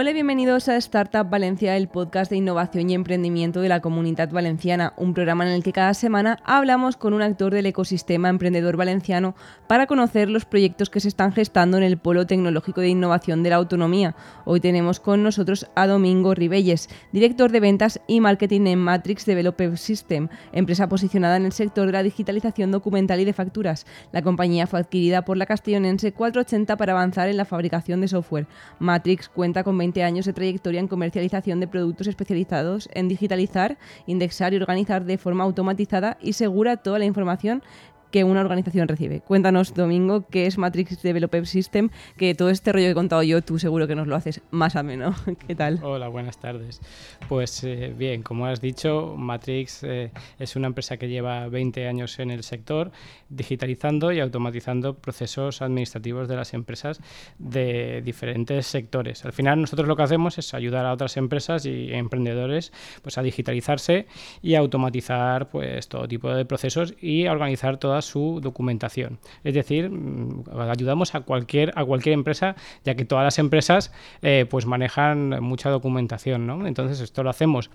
Hola, 0.00 0.12
bienvenidos 0.12 0.68
a 0.68 0.76
Startup 0.76 1.28
Valencia, 1.28 1.76
el 1.76 1.88
podcast 1.88 2.30
de 2.30 2.36
innovación 2.36 2.88
y 2.88 2.94
emprendimiento 2.94 3.60
de 3.60 3.68
la 3.68 3.80
comunidad 3.80 4.30
valenciana, 4.30 4.92
un 4.96 5.12
programa 5.12 5.44
en 5.44 5.50
el 5.50 5.64
que 5.64 5.72
cada 5.72 5.92
semana 5.92 6.38
hablamos 6.44 6.96
con 6.96 7.14
un 7.14 7.22
actor 7.22 7.52
del 7.52 7.66
ecosistema 7.66 8.28
emprendedor 8.28 8.76
valenciano 8.76 9.34
para 9.66 9.88
conocer 9.88 10.30
los 10.30 10.44
proyectos 10.44 10.88
que 10.88 11.00
se 11.00 11.08
están 11.08 11.32
gestando 11.32 11.78
en 11.78 11.82
el 11.82 11.98
Polo 11.98 12.28
Tecnológico 12.28 12.80
de 12.80 12.90
Innovación 12.90 13.42
de 13.42 13.50
la 13.50 13.56
Autonomía. 13.56 14.14
Hoy 14.44 14.60
tenemos 14.60 15.00
con 15.00 15.24
nosotros 15.24 15.66
a 15.74 15.88
Domingo 15.88 16.32
Ribelles, 16.32 16.88
director 17.10 17.50
de 17.50 17.58
ventas 17.58 18.00
y 18.06 18.20
marketing 18.20 18.68
en 18.68 18.78
Matrix 18.78 19.26
Developer 19.26 19.76
System, 19.76 20.28
empresa 20.52 20.88
posicionada 20.88 21.38
en 21.38 21.46
el 21.46 21.52
sector 21.52 21.86
de 21.86 21.92
la 21.94 22.04
digitalización 22.04 22.70
documental 22.70 23.18
y 23.18 23.24
de 23.24 23.32
facturas. 23.32 23.84
La 24.12 24.22
compañía 24.22 24.68
fue 24.68 24.78
adquirida 24.78 25.24
por 25.24 25.36
la 25.36 25.46
castellonense 25.46 26.12
480 26.12 26.76
para 26.76 26.92
avanzar 26.92 27.28
en 27.28 27.36
la 27.36 27.44
fabricación 27.44 28.00
de 28.00 28.06
software. 28.06 28.46
Matrix 28.78 29.28
cuenta 29.28 29.64
con 29.64 29.76
20 29.76 29.87
años 29.96 30.26
de 30.26 30.32
trayectoria 30.32 30.80
en 30.80 30.88
comercialización 30.88 31.60
de 31.60 31.68
productos 31.68 32.06
especializados 32.06 32.88
en 32.92 33.08
digitalizar, 33.08 33.78
indexar 34.06 34.52
y 34.52 34.56
organizar 34.56 35.04
de 35.04 35.18
forma 35.18 35.44
automatizada 35.44 36.18
y 36.20 36.34
segura 36.34 36.76
toda 36.76 36.98
la 36.98 37.04
información 37.04 37.62
que 38.10 38.24
una 38.24 38.40
organización 38.40 38.88
recibe. 38.88 39.20
Cuéntanos, 39.20 39.74
Domingo, 39.74 40.26
qué 40.30 40.46
es 40.46 40.58
Matrix 40.58 41.02
Developer 41.02 41.46
System, 41.46 41.90
que 42.16 42.34
todo 42.34 42.50
este 42.50 42.72
rollo 42.72 42.86
que 42.86 42.90
he 42.90 42.94
contado 42.94 43.22
yo, 43.22 43.42
tú 43.42 43.58
seguro 43.58 43.86
que 43.86 43.94
nos 43.94 44.06
lo 44.06 44.16
haces 44.16 44.40
más 44.50 44.76
ameno. 44.76 45.14
¿Qué 45.46 45.54
tal? 45.54 45.80
Hola, 45.82 46.08
buenas 46.08 46.38
tardes. 46.38 46.80
Pues 47.28 47.62
eh, 47.64 47.94
bien, 47.96 48.22
como 48.22 48.46
has 48.46 48.60
dicho, 48.60 49.14
Matrix 49.16 49.82
eh, 49.84 50.10
es 50.38 50.56
una 50.56 50.68
empresa 50.68 50.96
que 50.96 51.08
lleva 51.08 51.48
20 51.48 51.86
años 51.86 52.18
en 52.18 52.30
el 52.30 52.42
sector, 52.42 52.90
digitalizando 53.28 54.12
y 54.12 54.20
automatizando 54.20 54.94
procesos 54.94 55.62
administrativos 55.62 56.28
de 56.28 56.36
las 56.36 56.54
empresas 56.54 57.00
de 57.38 58.02
diferentes 58.02 58.66
sectores. 58.66 59.24
Al 59.24 59.32
final, 59.32 59.60
nosotros 59.60 59.86
lo 59.86 59.96
que 59.96 60.02
hacemos 60.02 60.38
es 60.38 60.54
ayudar 60.54 60.86
a 60.86 60.92
otras 60.92 61.16
empresas 61.16 61.66
y 61.66 61.92
emprendedores 61.92 62.72
pues, 63.02 63.18
a 63.18 63.22
digitalizarse 63.22 64.06
y 64.42 64.54
automatizar 64.54 65.48
pues, 65.48 65.88
todo 65.88 66.08
tipo 66.08 66.32
de 66.32 66.44
procesos 66.44 66.94
y 67.00 67.26
a 67.26 67.32
organizar 67.32 67.78
todas 67.78 67.97
su 68.02 68.40
documentación. 68.42 69.18
Es 69.44 69.54
decir, 69.54 69.90
mm, 69.90 70.44
ayudamos 70.70 71.14
a 71.14 71.20
cualquier, 71.20 71.72
a 71.76 71.84
cualquier 71.84 72.14
empresa, 72.14 72.56
ya 72.84 72.94
que 72.94 73.04
todas 73.04 73.24
las 73.24 73.38
empresas 73.38 73.92
eh, 74.22 74.46
pues 74.48 74.66
manejan 74.66 75.42
mucha 75.42 75.70
documentación. 75.70 76.46
¿no? 76.46 76.66
Entonces, 76.66 77.00
esto 77.00 77.22
lo 77.22 77.30
hacemos 77.30 77.70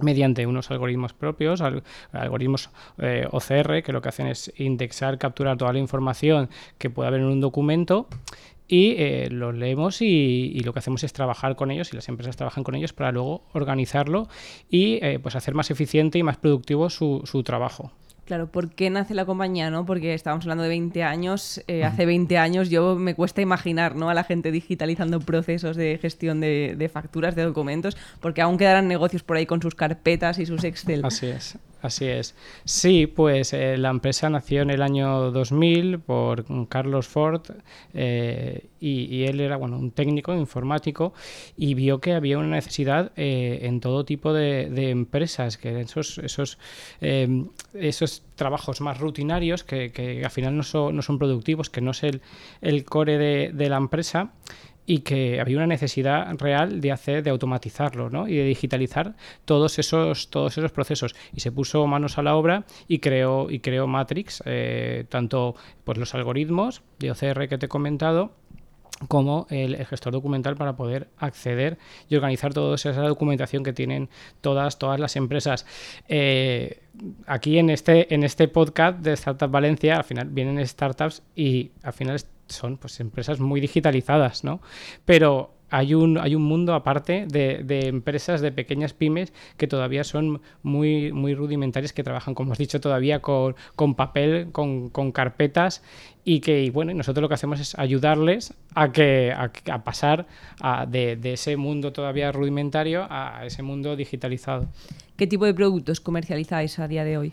mediante 0.00 0.46
unos 0.46 0.70
algoritmos 0.70 1.14
propios, 1.14 1.62
algoritmos 2.12 2.70
eh, 2.98 3.26
OCR, 3.30 3.82
que 3.82 3.92
lo 3.92 4.02
que 4.02 4.10
hacen 4.10 4.26
es 4.26 4.52
indexar, 4.58 5.16
capturar 5.18 5.56
toda 5.56 5.72
la 5.72 5.78
información 5.78 6.50
que 6.76 6.90
puede 6.90 7.08
haber 7.08 7.20
en 7.20 7.28
un 7.28 7.40
documento 7.40 8.06
y 8.68 8.96
eh, 8.98 9.28
los 9.30 9.54
leemos 9.54 10.02
y, 10.02 10.60
lo 10.60 10.74
que 10.74 10.80
hacemos 10.80 11.02
es 11.02 11.14
trabajar 11.14 11.56
con 11.56 11.70
ellos 11.70 11.92
y 11.92 11.96
las 11.96 12.08
empresas 12.10 12.36
trabajan 12.36 12.62
con 12.62 12.74
ellos 12.74 12.92
para 12.92 13.10
luego 13.10 13.44
organizarlo 13.54 14.28
y 14.68 15.00
pues 15.18 15.34
hacer 15.34 15.54
más 15.54 15.70
eficiente 15.70 16.18
y 16.18 16.22
más 16.22 16.36
productivo 16.36 16.90
su, 16.90 17.22
su 17.24 17.42
trabajo. 17.42 17.92
Claro, 18.26 18.48
¿por 18.48 18.70
qué 18.70 18.90
nace 18.90 19.14
la 19.14 19.24
compañía? 19.24 19.70
¿no? 19.70 19.86
Porque 19.86 20.12
estábamos 20.12 20.44
hablando 20.44 20.64
de 20.64 20.68
20 20.70 21.04
años. 21.04 21.62
Eh, 21.68 21.84
hace 21.84 22.06
20 22.06 22.36
años 22.38 22.68
yo 22.68 22.96
me 22.96 23.14
cuesta 23.14 23.40
imaginar 23.40 23.94
¿no? 23.94 24.10
a 24.10 24.14
la 24.14 24.24
gente 24.24 24.50
digitalizando 24.50 25.20
procesos 25.20 25.76
de 25.76 25.96
gestión 26.02 26.40
de, 26.40 26.74
de, 26.76 26.88
facturas, 26.88 27.36
de 27.36 27.44
documentos, 27.44 27.96
porque 28.20 28.42
aún 28.42 28.58
quedarán 28.58 28.88
negocios 28.88 29.22
por 29.22 29.36
ahí 29.36 29.46
con 29.46 29.62
sus 29.62 29.76
carpetas 29.76 30.40
y 30.40 30.46
sus 30.46 30.64
Excel. 30.64 31.04
Así 31.04 31.26
es. 31.26 31.56
Así 31.86 32.04
es. 32.06 32.34
Sí, 32.64 33.06
pues 33.06 33.52
eh, 33.52 33.76
la 33.76 33.90
empresa 33.90 34.28
nació 34.28 34.62
en 34.62 34.70
el 34.70 34.82
año 34.82 35.30
2000 35.30 36.00
por 36.00 36.44
Carlos 36.68 37.06
Ford 37.06 37.42
eh, 37.94 38.66
y, 38.80 39.22
él 39.22 39.40
era 39.40 39.56
bueno, 39.56 39.78
un 39.78 39.92
técnico 39.92 40.34
informático 40.34 41.14
y 41.56 41.74
vio 41.74 42.00
que 42.00 42.14
había 42.14 42.38
una 42.38 42.48
necesidad 42.48 43.12
eh, 43.14 43.60
en 43.62 43.78
todo 43.78 44.04
tipo 44.04 44.32
de, 44.32 44.90
empresas, 44.90 45.58
que 45.58 45.80
esos, 45.80 46.18
esos, 46.18 46.58
esos 47.00 48.22
trabajos 48.34 48.80
más 48.80 48.98
rutinarios 48.98 49.62
que, 49.62 50.22
al 50.24 50.30
final 50.30 50.56
no 50.56 50.64
son, 50.64 50.96
no 50.96 51.02
son 51.02 51.18
productivos, 51.18 51.70
que 51.70 51.80
no 51.80 51.92
es 51.92 52.02
el, 52.02 52.20
el 52.62 52.84
core 52.84 53.52
de 53.52 53.68
la 53.68 53.76
empresa, 53.76 54.32
y 54.86 55.00
que 55.00 55.40
había 55.40 55.56
una 55.56 55.66
necesidad 55.66 56.32
real 56.38 56.80
de 56.80 56.92
hacer, 56.92 57.22
de 57.22 57.30
automatizarlo 57.30 58.08
¿no? 58.08 58.28
y 58.28 58.36
de 58.36 58.44
digitalizar 58.44 59.14
todos 59.44 59.78
esos, 59.78 60.30
todos 60.30 60.56
esos 60.56 60.72
procesos. 60.72 61.14
Y 61.34 61.40
se 61.40 61.52
puso 61.52 61.86
manos 61.86 62.18
a 62.18 62.22
la 62.22 62.36
obra 62.36 62.64
y 62.86 63.00
creó, 63.00 63.50
y 63.50 63.58
creó 63.58 63.86
Matrix, 63.86 64.42
eh, 64.46 65.04
tanto 65.08 65.56
pues, 65.84 65.98
los 65.98 66.14
algoritmos 66.14 66.82
de 66.98 67.10
OCR 67.10 67.48
que 67.48 67.58
te 67.58 67.66
he 67.66 67.68
comentado, 67.68 68.32
como 69.08 69.46
el, 69.50 69.76
gestor 69.84 70.12
documental 70.12 70.56
para 70.56 70.74
poder 70.76 71.08
acceder 71.18 71.76
y 72.08 72.16
organizar 72.16 72.54
toda 72.54 72.76
esa 72.76 72.92
documentación 72.92 73.62
que 73.62 73.72
tienen 73.72 74.08
todas, 74.40 74.78
todas 74.78 74.98
las 74.98 75.16
empresas. 75.16 75.66
Eh, 76.08 76.80
aquí 77.26 77.58
en 77.58 77.68
este, 77.68 78.14
en 78.14 78.24
este 78.24 78.48
podcast 78.48 79.00
de 79.00 79.12
Startup 79.12 79.50
Valencia, 79.50 79.98
al 79.98 80.04
final 80.04 80.28
vienen 80.28 80.66
startups 80.66 81.22
y 81.34 81.72
al 81.82 81.92
final 81.92 82.18
son 82.48 82.76
pues 82.76 83.00
empresas 83.00 83.40
muy 83.40 83.60
digitalizadas, 83.60 84.44
¿no? 84.44 84.60
Pero 85.04 85.56
hay 85.70 85.94
un, 85.94 86.18
hay 86.18 86.34
un 86.34 86.42
mundo 86.42 86.74
aparte 86.74 87.26
de, 87.26 87.62
de, 87.64 87.88
empresas, 87.88 88.40
de 88.40 88.52
pequeñas 88.52 88.92
pymes 88.92 89.32
que 89.56 89.66
todavía 89.66 90.04
son 90.04 90.40
muy, 90.62 91.12
muy 91.12 91.34
rudimentarias, 91.34 91.92
que 91.92 92.04
trabajan, 92.04 92.34
como 92.34 92.52
has 92.52 92.58
dicho, 92.58 92.80
todavía 92.80 93.20
con, 93.20 93.56
con 93.74 93.94
papel, 93.94 94.52
con, 94.52 94.90
con, 94.90 95.10
carpetas 95.10 95.82
y 96.24 96.40
que, 96.40 96.70
bueno, 96.70 96.94
nosotros 96.94 97.22
lo 97.22 97.28
que 97.28 97.34
hacemos 97.34 97.60
es 97.60 97.76
ayudarles 97.78 98.54
a, 98.74 98.92
que, 98.92 99.32
a 99.32 99.84
pasar 99.84 100.26
a, 100.60 100.86
de, 100.86 101.16
de, 101.16 101.32
ese 101.32 101.56
mundo 101.56 101.92
todavía 101.92 102.30
rudimentario 102.30 103.06
a 103.10 103.44
ese 103.44 103.62
mundo 103.62 103.96
digitalizado. 103.96 104.68
¿Qué 105.16 105.26
tipo 105.26 105.46
de 105.46 105.54
productos 105.54 106.00
comercializáis 106.00 106.78
a 106.78 106.88
día 106.88 107.02
de 107.02 107.18
hoy? 107.18 107.32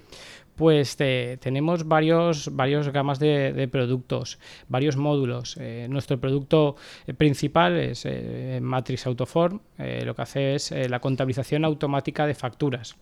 Pues 0.55 0.95
tenemos 0.97 1.87
varios, 1.87 2.55
varios 2.55 2.89
gamas 2.89 3.19
de, 3.19 3.67
productos, 3.71 4.39
varios 4.67 4.97
módulos. 4.97 5.57
Eh, 5.59 5.87
nuestro 5.89 6.19
producto 6.19 6.75
eh, 7.07 7.13
principal 7.13 7.75
es 7.77 8.05
eh, 8.05 8.59
Matrix 8.61 9.07
Autoform, 9.07 9.59
lo 9.77 10.15
que 10.15 10.21
hace 10.21 10.55
es 10.55 10.71
la 10.71 10.99
contabilización 10.99 11.65
automática 11.65 12.27
de 12.27 12.35
facturas. 12.35 12.95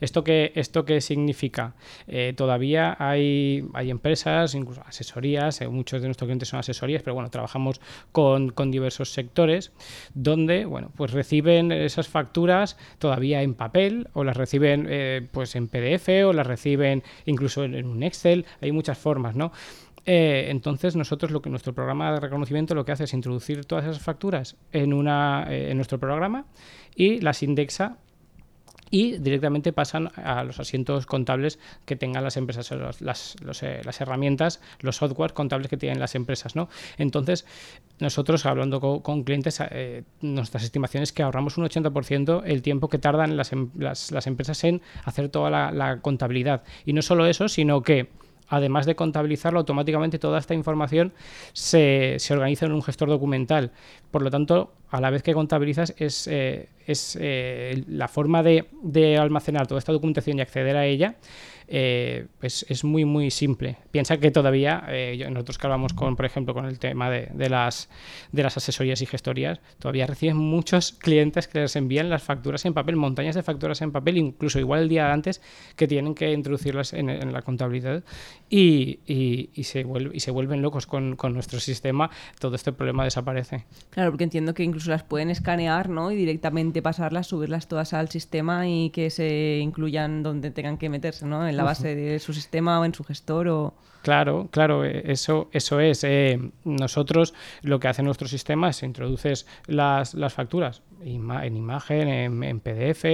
¿Esto 0.00 0.24
qué, 0.24 0.52
esto 0.54 0.84
qué 0.84 1.00
significa? 1.00 1.74
Eh, 2.06 2.34
todavía 2.36 2.96
hay, 2.98 3.64
hay 3.74 3.90
empresas, 3.90 4.54
incluso 4.54 4.82
asesorías, 4.86 5.60
eh, 5.60 5.68
muchos 5.68 6.00
de 6.00 6.08
nuestros 6.08 6.26
clientes 6.26 6.48
son 6.48 6.60
asesorías, 6.60 7.02
pero 7.02 7.14
bueno, 7.14 7.30
trabajamos 7.30 7.80
con, 8.12 8.50
con, 8.50 8.70
diversos 8.70 9.12
sectores 9.12 9.72
donde, 10.14 10.64
bueno, 10.64 10.92
pues 10.96 11.10
reciben 11.12 11.72
esas 11.72 12.08
facturas 12.08 12.76
todavía 12.98 13.42
en 13.42 13.54
papel 13.54 14.08
o 14.12 14.22
las 14.22 14.36
reciben 14.36 14.86
eh, 14.88 15.26
pues 15.32 15.56
en 15.56 15.68
PDF 15.68 16.08
o 16.26 16.32
las 16.32 16.46
reciben 16.46 17.02
incluso 17.26 17.64
en, 17.64 17.86
un 17.86 18.02
Excel, 18.02 18.46
hay 18.60 18.72
muchas 18.72 18.98
formas, 18.98 19.36
¿no? 19.36 19.52
Entonces 20.06 20.96
nosotros 20.96 21.30
lo 21.30 21.42
que 21.42 21.50
nuestro 21.50 21.74
programa 21.74 22.12
de 22.12 22.20
reconocimiento 22.20 22.74
lo 22.74 22.84
que 22.84 22.90
hace 22.90 23.04
es 23.04 23.12
introducir 23.12 23.66
todas 23.66 23.84
esas 23.84 24.02
facturas 24.02 24.56
en 24.72 24.92
una 24.92 25.46
en 25.48 25.76
nuestro 25.76 26.00
programa 26.00 26.46
y 26.96 27.20
las 27.20 27.42
indexa 27.42 27.98
y 28.90 29.18
directamente 29.18 29.72
pasan 29.72 30.10
a 30.16 30.42
los 30.44 30.58
asientos 30.58 31.06
contables 31.06 31.58
que 31.84 31.96
tengan 31.96 32.24
las 32.24 32.36
empresas, 32.36 32.70
las, 33.00 33.36
eh, 33.62 33.80
las 33.84 34.00
herramientas, 34.00 34.60
los 34.80 34.96
software 34.96 35.32
contables 35.32 35.68
que 35.68 35.76
tienen 35.76 36.00
las 36.00 36.14
empresas. 36.14 36.56
¿no? 36.56 36.68
Entonces, 36.98 37.46
nosotros 38.00 38.46
hablando 38.46 38.80
con, 38.80 39.24
clientes, 39.24 39.60
eh, 39.70 40.02
nuestras 40.20 40.64
estimaciones 40.64 41.10
es 41.10 41.12
que 41.12 41.22
ahorramos 41.22 41.56
un 41.56 41.64
80% 41.64 42.42
el 42.44 42.62
tiempo 42.62 42.88
que 42.88 42.98
tardan 42.98 43.36
las, 43.36 43.52
em, 43.52 43.70
las, 43.76 44.10
las, 44.10 44.26
empresas 44.26 44.62
en 44.64 44.82
hacer 45.04 45.28
toda 45.28 45.50
la, 45.50 45.70
la 45.70 46.00
contabilidad. 46.00 46.62
Y 46.84 46.92
no 46.92 47.02
solo 47.02 47.26
eso, 47.26 47.48
sino 47.48 47.82
que 47.82 48.08
además 48.48 48.84
de 48.84 48.96
contabilizarlo, 48.96 49.60
automáticamente 49.60 50.18
toda 50.18 50.38
esta 50.38 50.54
información 50.54 51.12
se, 51.52 52.16
se, 52.18 52.34
organiza 52.34 52.66
en 52.66 52.72
un 52.72 52.82
gestor 52.82 53.08
documental. 53.08 53.70
Por 54.10 54.22
lo 54.22 54.30
tanto, 54.30 54.72
a 54.90 55.00
la 55.00 55.10
vez 55.10 55.22
que 55.22 55.34
contabilizas, 55.34 55.94
es, 55.96 56.26
eh, 56.26 56.68
es 56.86 57.16
eh, 57.20 57.84
la 57.88 58.08
forma 58.08 58.42
de, 58.42 58.66
de, 58.82 59.16
almacenar 59.16 59.66
toda 59.66 59.78
esta 59.78 59.92
documentación 59.92 60.38
y 60.38 60.40
acceder 60.40 60.76
a 60.76 60.86
ella 60.86 61.16
eh, 61.72 62.26
pues 62.40 62.66
es 62.68 62.82
muy, 62.82 63.04
muy 63.04 63.30
simple. 63.30 63.76
Piensa 63.92 64.16
que 64.16 64.32
todavía, 64.32 64.82
eh, 64.88 65.24
nosotros 65.30 65.56
que 65.56 65.68
hablamos 65.68 65.92
con, 65.92 66.16
por 66.16 66.26
ejemplo, 66.26 66.52
con 66.52 66.64
el 66.64 66.80
tema 66.80 67.08
de, 67.08 67.28
de, 67.32 67.48
las, 67.48 67.88
de 68.32 68.42
las 68.42 68.56
asesorías 68.56 69.00
y 69.02 69.06
gestorías, 69.06 69.60
todavía 69.78 70.08
reciben 70.08 70.36
muchos 70.36 70.90
clientes 70.90 71.46
que 71.46 71.60
les 71.60 71.76
envían 71.76 72.10
las 72.10 72.24
facturas 72.24 72.64
en 72.64 72.74
papel, 72.74 72.96
montañas 72.96 73.36
de 73.36 73.44
facturas 73.44 73.80
en 73.82 73.92
papel, 73.92 74.18
incluso 74.18 74.58
igual 74.58 74.80
el 74.82 74.88
día 74.88 75.12
antes 75.12 75.40
que 75.76 75.86
tienen 75.86 76.16
que 76.16 76.32
introducirlas 76.32 76.92
en, 76.92 77.08
en 77.08 77.32
la 77.32 77.42
contabilidad 77.42 78.02
y, 78.48 78.98
y, 79.06 79.50
y, 79.54 79.62
se 79.62 79.84
vuelve, 79.84 80.10
y 80.12 80.18
se 80.18 80.32
vuelven 80.32 80.62
locos 80.62 80.88
con, 80.88 81.14
con 81.14 81.34
nuestro 81.34 81.60
sistema, 81.60 82.10
todo 82.40 82.56
este 82.56 82.72
problema 82.72 83.04
desaparece. 83.04 83.64
Claro, 83.90 84.10
porque 84.10 84.24
entiendo 84.24 84.54
que 84.54 84.64
incluso 84.64 84.79
incluso 84.80 84.92
las 84.92 85.02
pueden 85.02 85.28
escanear 85.28 85.90
¿no? 85.90 86.10
y 86.10 86.16
directamente 86.16 86.80
pasarlas, 86.80 87.26
subirlas 87.26 87.68
todas 87.68 87.92
al 87.92 88.08
sistema 88.08 88.66
y 88.66 88.88
que 88.90 89.10
se 89.10 89.58
incluyan 89.58 90.22
donde 90.22 90.50
tengan 90.50 90.78
que 90.78 90.88
meterse, 90.88 91.26
¿no? 91.26 91.46
en 91.46 91.54
la 91.54 91.64
base 91.64 91.94
de 91.94 92.18
su 92.18 92.32
sistema 92.32 92.80
o 92.80 92.86
en 92.86 92.94
su 92.94 93.04
gestor 93.04 93.48
o... 93.48 93.74
Claro, 94.00 94.48
claro, 94.50 94.86
eh, 94.86 95.02
eso, 95.04 95.50
eso 95.52 95.78
es. 95.78 96.02
Eh, 96.04 96.40
nosotros 96.64 97.34
lo 97.60 97.78
que 97.78 97.88
hace 97.88 98.02
nuestro 98.02 98.26
sistema 98.26 98.70
es 98.70 98.82
introduces 98.82 99.46
las, 99.66 100.14
las 100.14 100.32
facturas 100.32 100.80
en 101.04 101.56
imagen, 101.56 102.08
en, 102.08 102.60
PDF, 102.60 103.04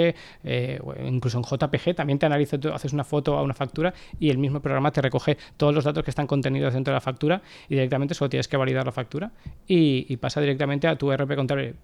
eh, 0.44 0.80
incluso 1.04 1.38
en 1.38 1.44
JPG, 1.44 1.94
también 1.94 2.18
te 2.18 2.26
analiza, 2.26 2.56
haces 2.72 2.92
una 2.92 3.04
foto 3.04 3.36
a 3.36 3.42
una 3.42 3.54
factura 3.54 3.94
y 4.18 4.30
el 4.30 4.38
mismo 4.38 4.60
programa 4.60 4.90
te 4.92 5.02
recoge 5.02 5.36
todos 5.56 5.74
los 5.74 5.84
datos 5.84 6.04
que 6.04 6.10
están 6.10 6.26
contenidos 6.26 6.74
dentro 6.74 6.92
de 6.92 6.96
la 6.96 7.00
factura 7.00 7.42
y 7.68 7.74
directamente 7.74 8.14
solo 8.14 8.28
tienes 8.28 8.48
que 8.48 8.56
validar 8.56 8.86
la 8.86 8.92
factura 8.92 9.30
y, 9.66 10.16
pasa 10.16 10.40
directamente 10.40 10.88
a 10.88 10.96
tu 10.96 11.12
RP 11.12 11.36
contable. 11.36 11.74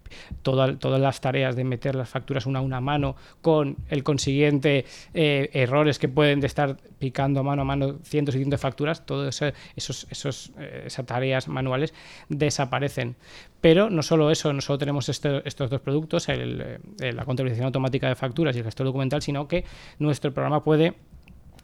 todas 0.41 0.99
las 0.99 1.21
tareas 1.21 1.55
de 1.55 1.63
meter 1.63 1.95
las 1.95 2.09
facturas 2.09 2.45
una 2.45 2.59
a 2.59 2.61
una 2.61 2.81
mano 2.81 3.15
con 3.41 3.77
el 3.89 4.03
consiguiente 4.03 4.85
eh, 5.13 5.49
errores 5.53 5.99
que 5.99 6.07
pueden 6.07 6.39
de 6.39 6.47
estar 6.47 6.77
picando 6.99 7.43
mano 7.43 7.61
a 7.61 7.65
mano 7.65 7.99
cientos 8.03 8.35
y 8.35 8.39
cientos 8.39 8.59
de 8.59 8.61
facturas, 8.61 9.05
todas 9.05 9.41
esos, 9.75 10.07
esos, 10.09 10.51
eh, 10.57 10.83
esas 10.87 11.05
tareas 11.05 11.47
manuales 11.47 11.93
desaparecen. 12.29 13.15
Pero 13.61 13.89
no 13.89 14.03
solo 14.03 14.29
eso, 14.29 14.51
no 14.51 14.59
solo 14.59 14.77
tenemos 14.77 15.07
estos 15.07 15.69
dos 15.69 15.79
productos, 15.79 15.92
el, 16.29 16.79
eh, 17.01 17.13
la 17.13 17.25
contabilización 17.25 17.65
automática 17.65 18.07
de 18.07 18.15
facturas 18.15 18.55
y 18.55 18.59
el 18.59 18.65
gestor 18.65 18.85
documental, 18.85 19.21
sino 19.21 19.47
que 19.47 19.65
nuestro 19.99 20.33
programa 20.33 20.63
puede 20.63 20.93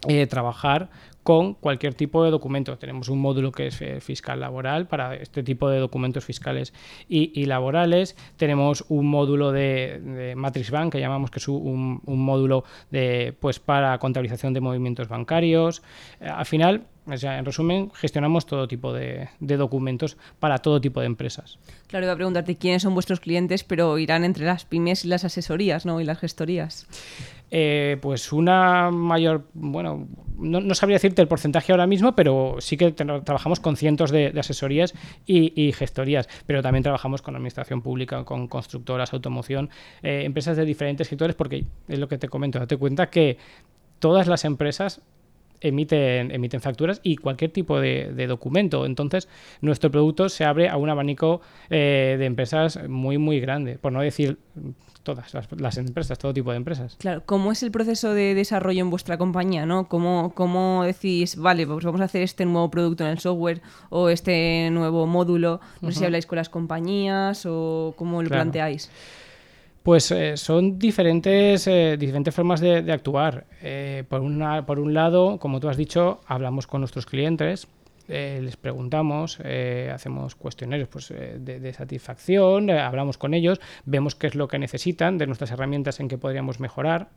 eh, 0.07 0.27
trabajar 0.27 0.89
con 1.23 1.53
cualquier 1.53 1.93
tipo 1.93 2.23
de 2.23 2.31
documento. 2.31 2.77
Tenemos 2.77 3.09
un 3.09 3.19
módulo 3.19 3.51
que 3.51 3.67
es 3.67 3.81
eh, 3.81 3.99
fiscal 3.99 4.39
laboral 4.39 4.87
para 4.87 5.15
este 5.15 5.43
tipo 5.43 5.69
de 5.69 5.79
documentos 5.79 6.23
fiscales 6.25 6.73
y, 7.07 7.45
laborales. 7.45 8.15
Tenemos 8.37 8.85
un 8.87 9.07
módulo 9.07 9.51
de, 9.51 10.33
Matrix 10.35 10.71
Bank 10.71 10.93
que 10.93 10.99
llamamos 10.99 11.29
que 11.29 11.39
es 11.39 11.47
un, 11.47 12.01
módulo 12.05 12.63
de, 12.89 13.35
pues, 13.39 13.59
para 13.59 13.97
contabilización 13.99 14.53
de 14.53 14.61
movimientos 14.61 15.07
bancarios. 15.07 15.83
al 16.21 16.45
final, 16.45 16.85
en 17.11 17.45
resumen, 17.45 17.91
gestionamos 17.93 18.45
todo 18.45 18.67
tipo 18.67 18.93
de, 18.93 19.29
documentos 19.39 20.17
para 20.39 20.59
todo 20.59 20.79
tipo 20.81 20.99
de 20.99 21.07
empresas. 21.07 21.57
Claro, 21.87 22.05
iba 22.05 22.13
a 22.13 22.15
preguntarte 22.15 22.55
quiénes 22.55 22.83
son 22.83 22.93
vuestros 22.93 23.19
clientes, 23.19 23.63
pero 23.63 23.97
irán 23.97 24.23
entre 24.23 24.45
las 24.45 24.65
pymes 24.65 25.05
y 25.05 25.07
las 25.07 25.25
asesorías, 25.25 25.85
¿no? 25.85 26.01
Y 26.01 26.03
las 26.03 26.19
gestorías. 26.19 26.87
Eh, 27.51 27.97
pues 28.01 28.31
una 28.31 28.91
mayor, 28.91 29.47
bueno, 29.53 30.07
no, 30.37 30.75
sabría 30.75 30.95
decirte 30.95 31.21
el 31.21 31.27
porcentaje 31.27 31.71
ahora 31.71 31.87
mismo, 31.87 32.15
pero 32.15 32.57
sí 32.59 32.77
que 32.77 32.91
trabajamos 32.91 33.59
con 33.59 33.75
cientos 33.75 34.11
de, 34.11 34.33
asesorías 34.37 34.93
y, 35.25 35.71
gestorías, 35.73 36.29
pero 36.45 36.61
también 36.61 36.83
trabajamos 36.83 37.21
con 37.21 37.35
administración 37.35 37.81
pública, 37.81 38.23
con 38.23 38.47
constructoras, 38.47 39.13
automoción, 39.13 39.69
eh, 40.03 40.23
empresas 40.25 40.57
de 40.57 40.65
diferentes 40.65 41.07
sectores, 41.07 41.35
porque 41.35 41.65
es 41.87 41.99
lo 41.99 42.07
que 42.07 42.17
te 42.17 42.29
comento, 42.29 42.59
date 42.59 42.77
cuenta 42.77 43.09
que 43.09 43.37
todas 43.99 44.27
las 44.27 44.45
empresas 44.45 45.01
emiten, 45.61 46.31
emiten 46.31 46.61
facturas 46.61 46.99
y 47.03 47.17
cualquier 47.17 47.51
tipo 47.51 47.79
de, 47.79 48.25
documento. 48.27 48.85
Entonces, 48.85 49.27
nuestro 49.61 49.89
producto 49.91 50.29
se 50.29 50.45
abre 50.45 50.69
a 50.69 50.77
un 50.77 50.89
abanico 50.89 51.41
eh, 51.69 52.15
de 52.19 52.25
empresas 52.25 52.79
muy, 52.87 53.17
muy 53.17 53.39
grande, 53.39 53.77
por 53.77 53.91
no 53.91 54.01
decir 54.01 54.37
todas 55.03 55.33
las, 55.57 55.77
empresas, 55.77 56.17
todo 56.19 56.33
tipo 56.33 56.51
de 56.51 56.57
empresas. 56.57 56.95
Claro, 56.97 57.23
¿cómo 57.25 57.51
es 57.51 57.63
el 57.63 57.71
proceso 57.71 58.13
de 58.13 58.35
desarrollo 58.35 58.81
en 58.81 58.89
vuestra 58.89 59.17
compañía? 59.17 59.65
¿no? 59.65 59.87
¿Cómo, 59.87 60.33
¿Cómo 60.35 60.83
decís, 60.83 61.35
vale, 61.35 61.65
pues 61.65 61.83
vamos 61.83 62.01
a 62.01 62.05
hacer 62.05 62.21
este 62.21 62.45
nuevo 62.45 62.69
producto 62.69 63.03
en 63.03 63.11
el 63.11 63.19
software 63.19 63.61
o 63.89 64.09
este 64.09 64.69
nuevo 64.71 65.07
módulo? 65.07 65.61
No 65.81 65.91
sé 65.91 65.99
si 65.99 66.05
habláis 66.05 66.25
con 66.25 66.37
las 66.37 66.49
compañías 66.49 67.45
o 67.47 67.93
cómo 67.97 68.21
lo 68.21 68.29
planteáis. 68.29 68.89
Pues 69.83 70.11
eh, 70.11 70.35
son 70.35 70.77
diferentes, 70.77 71.65
eh, 71.67 71.95
diferentes 71.97 72.35
formas 72.35 72.59
de, 72.59 72.91
actuar. 72.91 73.45
Eh, 73.61 74.03
por, 74.09 74.21
una, 74.21 74.65
por 74.65 74.79
un 74.79 74.93
lado, 74.93 75.39
como 75.39 75.59
tú 75.59 75.69
has 75.69 75.77
dicho, 75.77 76.19
hablamos 76.27 76.67
con 76.67 76.81
nuestros 76.81 77.05
clientes, 77.05 77.67
les 78.07 78.57
preguntamos, 78.57 79.39
hacemos 79.93 80.33
cuestionarios 80.33 80.89
pues, 80.89 81.09
de, 81.09 81.73
satisfacción, 81.73 82.71
hablamos 82.71 83.19
con 83.19 83.35
ellos, 83.35 83.61
vemos 83.85 84.15
qué 84.15 84.25
es 84.25 84.33
lo 84.33 84.47
que 84.47 84.57
necesitan 84.57 85.19
de 85.19 85.27
nuestras 85.27 85.51
herramientas 85.51 85.99
en 85.99 86.07
que 86.07 86.17
podríamos 86.17 86.59
mejorar. 86.59 87.09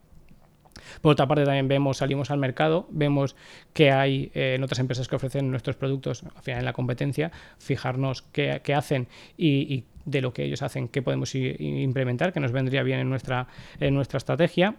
Por 1.01 1.13
otra 1.13 1.27
parte, 1.27 1.43
también 1.43 1.67
vemos, 1.67 1.97
salimos 1.97 2.31
al 2.31 2.37
mercado, 2.39 2.87
vemos 2.89 3.35
que 3.73 3.91
hay 3.91 4.31
en 4.33 4.63
otras 4.63 4.79
empresas 4.79 5.07
que 5.07 5.15
ofrecen 5.15 5.49
nuestros 5.51 5.75
productos, 5.75 6.23
al 6.23 6.41
final 6.41 6.59
en 6.59 6.65
la 6.65 6.73
competencia, 6.73 7.31
fijarnos 7.57 8.23
qué, 8.31 8.61
hacen 8.75 9.07
y, 9.37 9.73
y 9.73 9.83
de 10.05 10.21
lo 10.21 10.33
que 10.33 10.43
ellos 10.43 10.61
hacen, 10.61 10.87
qué 10.87 11.01
podemos 11.01 11.33
implementar, 11.35 12.33
que 12.33 12.39
nos 12.39 12.51
vendría 12.51 12.83
bien 12.83 12.99
en 12.99 13.09
nuestra, 13.09 13.47
en 13.79 13.93
nuestra 13.93 14.17
estrategia. 14.17 14.75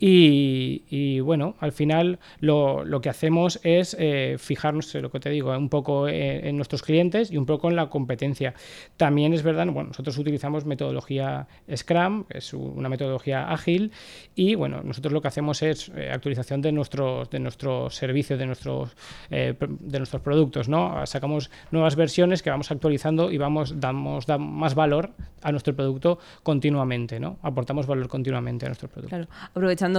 Y, 0.00 1.20
bueno, 1.20 1.56
al 1.58 1.72
final 1.72 2.18
lo, 2.40 2.84
lo 2.84 3.00
que 3.00 3.08
hacemos 3.08 3.60
es 3.64 3.96
eh, 3.98 4.36
fijarnos, 4.38 4.94
lo 4.94 5.10
que 5.10 5.20
te 5.20 5.30
digo, 5.30 5.56
un 5.56 5.68
poco 5.68 6.08
en, 6.08 6.56
nuestros 6.56 6.82
clientes 6.82 7.30
y 7.30 7.36
un 7.36 7.46
poco 7.46 7.68
en 7.68 7.76
la 7.76 7.88
competencia. 7.88 8.54
También 8.96 9.32
es 9.32 9.42
verdad, 9.42 9.66
bueno, 9.66 9.88
nosotros 9.88 10.16
utilizamos 10.18 10.64
metodología 10.64 11.48
Scrum, 11.74 12.24
es 12.30 12.54
una 12.54 12.88
metodología 12.88 13.50
ágil, 13.50 13.92
y 14.34 14.54
bueno, 14.54 14.82
nosotros 14.82 15.12
lo 15.12 15.20
que 15.20 15.28
hacemos 15.28 15.62
es 15.62 15.90
eh, 15.96 16.10
actualización 16.12 16.62
de 16.62 16.72
nuestros, 16.72 17.28
de 17.30 17.40
nuestros 17.40 17.94
servicios, 17.94 18.38
de 18.38 18.46
nuestros, 18.46 18.96
eh, 19.30 19.54
de 19.58 19.98
nuestros 19.98 20.22
productos, 20.22 20.68
¿no? 20.68 21.04
Sacamos 21.06 21.50
nuevas 21.70 21.96
versiones 21.96 22.42
que 22.42 22.50
vamos 22.50 22.70
actualizando 22.70 23.30
y 23.30 23.38
vamos, 23.38 23.80
damos, 23.80 24.26
más 24.38 24.74
valor 24.74 25.10
a 25.42 25.50
nuestro 25.50 25.74
producto 25.74 26.18
continuamente, 26.42 27.20
¿no? 27.20 27.38
Aportamos 27.42 27.86
valor 27.86 28.08
continuamente 28.08 28.66
a 28.66 28.68
nuestro 28.68 28.88
producto. 28.88 29.08
Claro, 29.08 29.28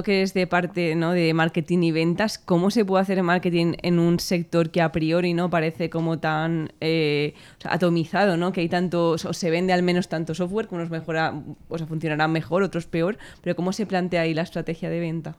que 0.03 0.21
es 0.21 0.33
de 0.33 0.47
parte 0.47 0.95
¿no? 0.95 1.12
de 1.12 1.33
marketing 1.33 1.80
y 1.83 1.91
ventas, 1.91 2.38
¿cómo 2.38 2.71
se 2.71 2.86
puede 2.86 3.01
hacer 3.01 3.21
marketing 3.24 3.74
en 3.81 4.00
un 4.00 4.19
sector 4.19 4.69
que 4.69 4.81
a 4.81 4.91
priori 4.91 5.33
no 5.33 5.50
parece 5.50 5.89
como 5.89 6.19
tan 6.19 6.71
eh, 6.80 7.33
atomizado, 7.65 8.38
¿no? 8.38 8.51
que 8.51 8.62
hay 8.62 8.69
tantos, 8.69 9.25
o 9.25 9.33
se 9.33 9.50
vende 9.50 9.74
al 9.74 9.83
menos 9.83 10.07
tanto 10.07 10.33
software, 10.33 10.68
que 10.68 10.75
unos 10.75 10.89
mejora, 10.89 11.33
o 11.68 11.77
sea, 11.77 11.88
funcionarán 11.88 12.31
mejor, 12.31 12.63
otros 12.63 12.86
peor, 12.86 13.18
pero 13.41 13.56
¿cómo 13.56 13.74
se 13.74 13.86
plantea 13.86 14.21
ahí 14.21 14.33
la 14.33 14.44
estrategia 14.44 14.89
de 14.89 15.00
venta? 15.00 15.36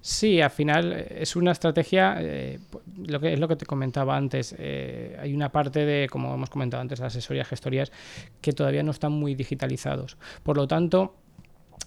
Sí, 0.00 0.40
al 0.40 0.50
final 0.50 0.92
eh, 0.92 1.18
es 1.20 1.36
una 1.36 1.52
estrategia, 1.52 2.16
eh, 2.20 2.58
lo 3.06 3.20
que 3.20 3.32
es 3.32 3.38
lo 3.40 3.48
que 3.48 3.56
te 3.56 3.66
comentaba 3.66 4.16
antes. 4.16 4.54
hay 4.54 5.34
una 5.34 5.50
parte 5.50 5.84
de, 5.84 6.08
como 6.08 6.34
hemos 6.34 6.50
comentado 6.50 6.80
antes, 6.80 7.00
asesorías, 7.00 7.48
gestorías, 7.48 7.92
que 8.40 8.52
todavía 8.52 8.82
no 8.82 8.90
están 8.92 9.12
muy 9.12 9.34
digitalizados. 9.34 10.16
Por 10.42 10.56
lo 10.56 10.66
tanto, 10.66 11.14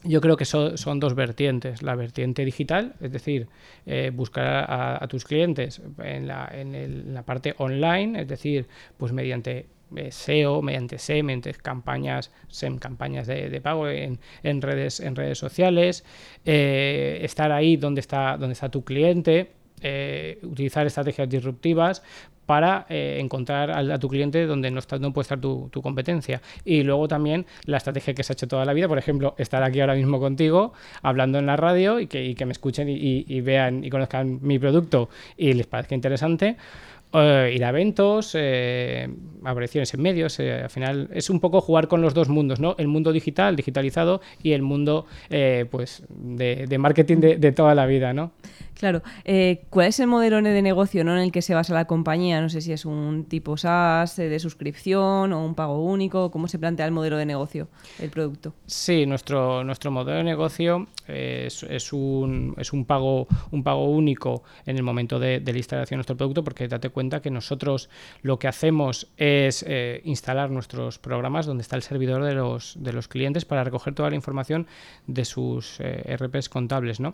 yo 0.04 0.22
creo 0.22 0.38
que 0.38 0.46
son 0.46 1.00
dos 1.00 1.16
vertientes. 1.16 1.82
La 1.84 1.96
vertiente 1.96 2.44
digital, 2.46 2.96
es 3.02 3.12
decir, 3.12 3.48
eh, 3.86 4.12
buscar 4.14 4.66
a, 4.68 5.08
tus 5.08 5.26
clientes 5.26 5.82
en 6.04 6.28
la, 6.28 6.50
en, 6.52 7.14
la, 7.14 7.24
parte 7.24 7.54
online, 7.58 8.22
es 8.22 8.28
decir, 8.28 8.68
pues 8.98 9.12
mediante 9.12 9.68
eh, 9.96 10.12
SEO, 10.12 10.62
mediante 10.62 10.98
SEM, 10.98 11.26
mediante 11.26 11.54
campañas, 11.54 12.32
SEM, 12.48 12.78
campañas 12.78 13.28
de, 13.28 13.62
pago 13.62 13.88
en, 13.90 14.20
en, 14.44 14.62
redes, 14.62 15.00
en 15.00 15.16
redes 15.16 15.38
sociales, 15.38 16.04
eh, 16.46 17.20
estar 17.22 17.52
ahí 17.52 17.78
donde 17.78 18.02
está, 18.02 18.38
donde 18.38 18.54
está 18.54 18.70
tu 18.70 18.84
cliente. 18.84 19.61
Utilizar 20.44 20.86
estrategias 20.86 21.30
disruptivas 21.30 22.04
para 22.52 22.86
eh, 22.90 23.18
encontrar 23.22 23.72
a, 23.72 23.98
tu 23.98 24.10
cliente 24.10 24.46
donde 24.46 24.72
no, 24.72 24.80
está, 24.80 25.00
no 25.00 25.14
puede 25.14 25.24
estar 25.24 25.40
tu, 25.40 25.70
competencia. 25.82 26.42
Y 26.66 26.84
luego 26.84 27.08
también 27.08 27.46
la 27.64 27.78
estrategia 27.78 28.14
que 28.14 28.24
se 28.24 28.34
ha 28.34 28.36
hecho 28.36 28.46
toda 28.46 28.66
la 28.66 28.74
vida, 28.74 28.90
por 28.90 28.98
ejemplo, 28.98 29.36
estar 29.38 29.64
aquí 29.64 29.80
ahora 29.80 29.96
mismo 29.96 30.20
contigo, 30.20 30.74
hablando 31.02 31.40
en 31.40 31.46
la 31.46 31.56
radio 31.56 32.02
y 32.02 32.08
que, 32.08 32.46
me 32.46 32.52
escuchen 32.52 32.90
y, 32.90 33.40
vean 33.40 33.86
y 33.86 33.90
conozcan 33.90 34.40
mi 34.42 34.60
producto 34.60 35.08
y 35.38 35.54
les 35.54 35.66
parezca 35.66 35.96
interesante. 35.96 36.58
Eh, 37.14 37.54
ir 37.56 37.64
a 37.64 37.70
eventos, 37.70 38.36
eh, 38.38 39.08
apariciones 39.46 39.94
en 39.94 40.02
medios, 40.02 40.38
al 40.42 40.70
final 40.70 41.10
es 41.14 41.30
un 41.30 41.40
poco 41.40 41.62
jugar 41.62 41.88
con 41.88 42.02
los 42.02 42.14
dos 42.14 42.28
mundos, 42.28 42.60
¿no? 42.60 42.76
El 42.78 42.90
mundo 42.90 43.14
digital, 43.14 43.56
digitalizado, 43.56 44.20
y 44.44 44.52
el 44.52 44.62
mundo 44.62 45.06
pues 45.70 46.04
de, 46.10 46.78
marketing 46.78 47.18
de, 47.18 47.38
de, 47.38 47.52
toda 47.54 47.76
la 47.76 47.86
vida, 47.86 48.12
¿no? 48.12 48.32
Claro. 48.82 49.04
Eh, 49.26 49.62
¿Cuál 49.70 49.90
es 49.90 50.00
el 50.00 50.08
modelo 50.08 50.42
de 50.42 50.60
negocio 50.64 51.04
¿no? 51.04 51.16
en 51.16 51.22
el 51.22 51.32
que 51.32 51.44
se 51.44 51.54
basa 51.54 51.72
la 51.72 51.86
compañía? 51.86 52.42
No 52.42 52.50
sé 52.50 52.62
si 52.62 52.74
es 52.74 52.84
un 52.84 53.26
tipo 53.26 53.56
SaaS 53.56 54.18
eh, 54.18 54.28
de 54.28 54.40
suscripción 54.40 55.34
o 55.34 55.46
un 55.46 55.54
pago 55.54 55.86
único. 55.86 56.32
¿Cómo 56.32 56.48
se 56.48 56.58
plantea 56.58 56.88
el 56.88 56.92
modelo 56.92 57.18
de 57.18 57.28
negocio, 57.28 57.68
el 58.00 58.10
producto? 58.10 58.56
Sí, 58.66 59.06
nuestro, 59.06 59.64
nuestro 59.64 59.92
modelo 59.92 60.18
de 60.18 60.24
negocio 60.24 60.88
es, 61.08 61.94
un, 61.94 62.56
es 62.58 62.74
un, 62.74 62.86
pago, 62.86 63.28
un 63.52 63.64
pago 63.64 63.86
único 63.86 64.42
en 64.66 64.78
el 64.78 64.82
momento 64.82 65.20
de, 65.20 65.44
la 65.46 65.58
instalación 65.58 65.98
de 65.98 65.98
nuestro 65.98 66.18
producto, 66.18 66.44
porque 66.44 66.68
date 66.68 66.90
cuenta 66.90 67.22
que 67.22 67.30
nosotros 67.30 67.88
lo 68.24 68.40
que 68.40 68.48
hacemos 68.48 69.10
es 69.16 69.64
eh, 69.68 70.02
instalar 70.06 70.50
nuestros 70.50 70.98
programas 70.98 71.46
donde 71.46 71.62
está 71.62 71.76
el 71.76 71.84
servidor 71.84 72.24
de 72.24 72.34
los, 72.34 72.82
de 72.82 72.94
los 72.94 73.08
clientes 73.08 73.46
para 73.46 73.64
recoger 73.64 73.94
toda 73.94 74.10
la 74.10 74.16
información 74.16 74.66
de 75.06 75.24
sus 75.24 75.80
RPs 75.80 76.50
contables. 76.50 77.00
¿no? 77.00 77.14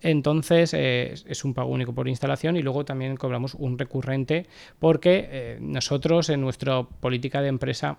Entonces, 0.00 0.72
es, 1.02 1.44
un 1.44 1.54
pago 1.54 1.70
único 1.70 1.94
por 1.94 2.08
instalación 2.08 2.56
y 2.56 2.62
luego 2.62 2.84
también 2.84 3.16
cobramos 3.16 3.54
un 3.54 3.78
recurrente 3.78 4.46
porque 4.78 5.28
eh, 5.30 5.58
nosotros 5.60 6.28
en 6.30 6.40
nuestra 6.40 6.82
política 6.82 7.42
de 7.42 7.48
empresa 7.48 7.98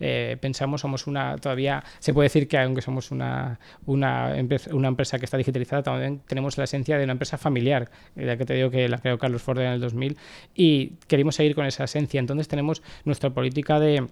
eh, 0.00 0.36
pensamos, 0.40 0.80
somos 0.80 1.06
una, 1.06 1.36
todavía 1.36 1.82
se 1.98 2.14
puede 2.14 2.26
decir 2.26 2.48
que 2.48 2.58
aunque 2.58 2.82
somos 2.82 3.10
una, 3.10 3.58
una, 3.86 4.36
empresa, 4.36 5.18
que 5.18 5.24
está 5.24 5.36
digitalizada, 5.36 5.82
también 5.82 6.20
tenemos 6.26 6.58
la 6.58 6.64
esencia 6.64 6.98
de 6.98 7.04
una 7.04 7.12
empresa 7.12 7.38
familiar, 7.38 7.90
ya 8.14 8.36
que 8.36 8.44
te 8.44 8.54
digo 8.54 8.70
que 8.70 8.88
la 8.88 8.98
creó 8.98 9.18
Carlos 9.18 9.42
Ford 9.42 9.58
en 9.60 9.72
el 9.72 9.80
2000 9.80 10.16
y 10.54 10.92
queremos 11.08 11.34
seguir 11.34 11.54
con 11.54 11.66
esa 11.66 11.84
esencia. 11.84 12.20
Entonces 12.20 12.48
tenemos 12.48 12.82
nuestra 13.04 13.30
política 13.30 13.78
de 13.80 14.06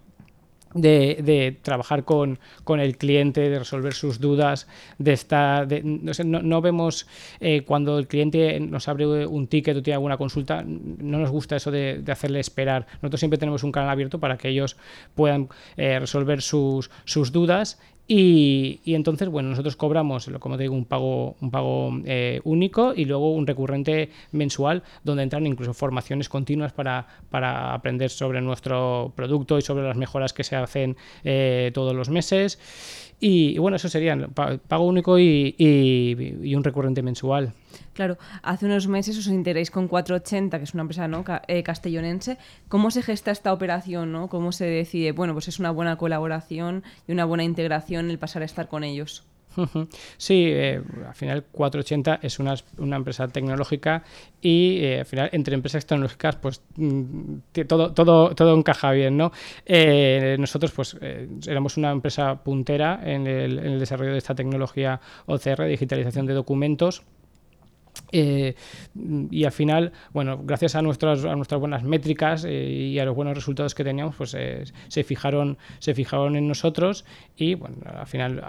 de, 0.75 1.57
trabajar 1.63 2.05
con, 2.05 2.39
el 2.79 2.97
cliente, 2.97 3.49
de 3.49 3.59
resolver 3.59 3.95
sus 3.95 4.21
dudas, 4.21 4.67
de 4.99 5.13
estar, 5.13 5.69
no, 6.25 6.61
vemos 6.61 7.07
eh, 7.41 7.63
cuando 7.63 7.99
el 7.99 8.07
cliente 8.07 8.61
nos 8.61 8.89
abre 8.89 9.27
un 9.27 9.47
ticket 9.47 9.77
o 9.77 9.83
tiene 9.83 9.95
alguna 9.95 10.17
consulta, 10.17 10.63
no 10.67 11.19
nos 11.19 11.31
gusta 11.31 11.57
eso 11.57 11.71
de, 11.71 12.03
hacerle 12.09 12.41
esperar. 12.41 12.87
Nosotros 13.03 13.21
siempre 13.21 13.39
tenemos 13.39 13.63
un 13.63 13.73
canal 13.73 13.91
abierto 13.91 14.19
para 14.21 14.37
que 14.37 14.49
ellos 14.49 14.77
puedan 15.15 15.49
eh, 15.77 15.99
resolver 15.99 16.43
sus, 16.43 16.91
sus 17.05 17.33
dudas 17.33 17.79
y, 18.07 18.81
entonces, 18.85 19.29
bueno, 19.29 19.49
nosotros 19.49 19.77
cobramos, 19.77 20.31
como 20.39 20.57
te 20.57 20.65
digo, 20.65 20.75
un 20.75 20.85
pago, 20.85 21.37
un 21.41 21.51
pago 21.51 21.91
eh, 22.05 22.41
único 22.45 22.93
y 22.95 23.07
luego 23.07 23.33
un 23.33 23.47
recurrente 23.47 24.11
mensual 24.33 24.83
donde 25.05 25.23
entran 25.23 25.47
incluso 25.47 25.73
formaciones 25.73 26.29
continuas 26.29 26.73
para, 26.73 27.07
para 27.31 27.73
aprender 27.73 28.11
sobre 28.11 28.43
nuestro 28.43 29.13
producto 29.17 29.59
y 29.59 29.63
sobre 29.63 29.85
las 29.85 29.97
mejoras 29.97 30.35
que 30.35 30.45
se 30.45 30.55
hacen 30.57 30.97
eh, 31.25 31.71
todos 31.73 31.95
los 31.95 32.11
meses. 32.11 32.59
Y, 33.27 33.57
bueno, 33.57 33.79
eso 33.79 33.89
serían 33.89 34.35
pago 34.35 34.85
único 34.85 35.19
y, 35.19 36.55
un 36.55 36.63
recurrente 36.63 37.01
mensual. 37.01 37.55
Claro, 37.95 38.19
hace 38.43 38.67
unos 38.67 38.87
meses 38.87 39.17
os 39.17 39.29
enteréis 39.29 39.71
con 39.71 39.89
480, 39.89 40.59
que 40.59 40.65
es 40.65 40.75
una 40.75 40.83
empresa 40.83 41.09
¿no? 41.09 41.25
Eh, 41.49 41.63
castellonense. 41.63 42.37
¿Cómo 42.69 42.91
se 42.91 43.01
gesta 43.01 43.31
esta 43.31 43.55
operación? 43.55 44.13
¿no? 44.13 44.29
¿Cómo 44.29 44.53
se 44.53 44.67
decide? 44.67 45.13
Bueno, 45.13 45.33
pues 45.33 45.49
es 45.49 45.59
una 45.59 45.71
buena 45.71 45.97
colaboración 45.97 46.83
y 47.09 47.13
una 47.13 47.25
buena 47.25 47.45
integración 47.45 48.11
el 48.11 48.19
pasar 48.19 48.43
a 48.43 48.45
estar 48.45 48.69
con 48.69 48.85
ellos. 48.85 49.25
Sí, 50.17 50.45
eh, 50.47 50.83
al 51.07 51.15
final 51.15 51.45
480 51.51 52.21
es 52.23 52.39
una, 52.39 52.55
una 52.79 52.97
empresa 52.97 53.29
tecnológica 53.29 54.03
y 54.41 54.79
eh, 54.83 55.01
al 55.01 55.07
final 55.07 55.31
entre 55.33 55.55
empresas 55.55 55.87
tecnológicas 55.87 56.37
pues 56.37 56.63
mm, 56.77 57.37
todo, 57.67 57.93
todo, 57.93 58.35
todo 58.35 58.57
encaja 58.57 58.93
bien, 58.93 59.17
¿no? 59.17 59.33
Eh, 59.67 60.37
nosotros 60.39 60.73
pues 60.73 60.97
éramos 61.47 61.77
una 61.77 61.91
empresa 61.91 62.43
puntera 62.43 63.01
en 63.05 63.27
el, 63.27 63.59
en 63.59 63.73
el 63.73 63.81
desarrollo 63.81 64.13
de 64.13 64.19
esta 64.19 64.35
tecnología 64.35 65.01
OCR, 65.27 65.65
digitalización 65.65 66.27
de 66.27 66.35
documentos 66.35 67.03
eh, 68.17 68.55
y 69.31 69.45
al 69.45 69.51
final, 69.51 69.93
bueno, 70.13 70.41
gracias 70.45 70.77
a 70.77 70.83
nuestras, 70.83 71.25
a 71.25 71.35
nuestras 71.35 71.61
buenas 71.61 71.83
métricas 71.83 72.45
eh, 72.45 72.53
y 72.53 72.99
a 73.01 73.05
los 73.05 73.17
buenos 73.17 73.35
resultados 73.35 73.75
que 73.75 73.83
teníamos, 73.83 74.15
pues 74.15 74.35
eh, 74.39 74.65
se, 74.87 75.03
fijaron, 75.03 75.59
se 75.81 75.95
fijaron 75.95 76.37
en 76.37 76.47
nosotros 76.47 77.05
y 77.37 77.57
bueno, 77.57 77.79
al 77.85 78.07
final, 78.07 78.41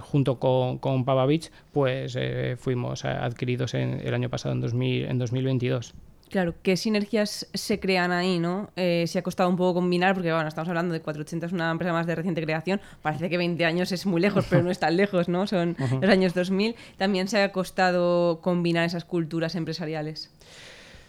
junto 0.00 0.40
con, 0.40 0.78
con 0.78 1.04
Pava 1.04 1.26
Beach, 1.26 1.52
pues 1.72 2.18
fuimos 2.58 3.04
adquiridos 3.04 3.74
en, 3.74 4.00
el 4.04 4.14
año 4.14 4.28
pasado, 4.28 4.52
en, 4.52 4.60
2000, 4.60 5.04
en 5.04 5.18
2022. 5.18 5.94
Claro, 6.34 6.52
¿qué 6.64 6.76
sinergias 6.76 7.46
se 7.54 7.78
crean 7.78 8.10
ahí, 8.10 8.40
no? 8.40 8.68
Eh, 8.74 9.04
se 9.06 9.20
ha 9.20 9.22
costado 9.22 9.48
un 9.48 9.56
poco 9.56 9.74
combinar, 9.74 10.14
porque 10.14 10.32
bueno, 10.32 10.48
estamos 10.48 10.68
hablando 10.68 10.92
de 10.92 11.00
480, 11.00 11.46
es 11.46 11.52
una 11.52 11.70
empresa 11.70 11.92
más 11.92 12.08
de 12.08 12.16
reciente 12.16 12.42
creación, 12.42 12.80
parece 13.02 13.30
que 13.30 13.36
20 13.36 13.64
años 13.64 13.92
es 13.92 14.04
muy 14.04 14.20
lejos, 14.20 14.44
pero 14.50 14.60
no 14.64 14.72
es 14.72 14.80
tan 14.80 14.96
lejos, 14.96 15.28
¿no? 15.28 15.46
Son 15.46 15.76
los 16.00 16.10
años 16.10 16.34
2000. 16.34 16.74
También 16.98 17.28
se 17.28 17.40
ha 17.40 17.52
costado 17.52 18.40
combinar 18.40 18.84
esas 18.84 19.04
culturas 19.04 19.54
empresariales. 19.54 20.28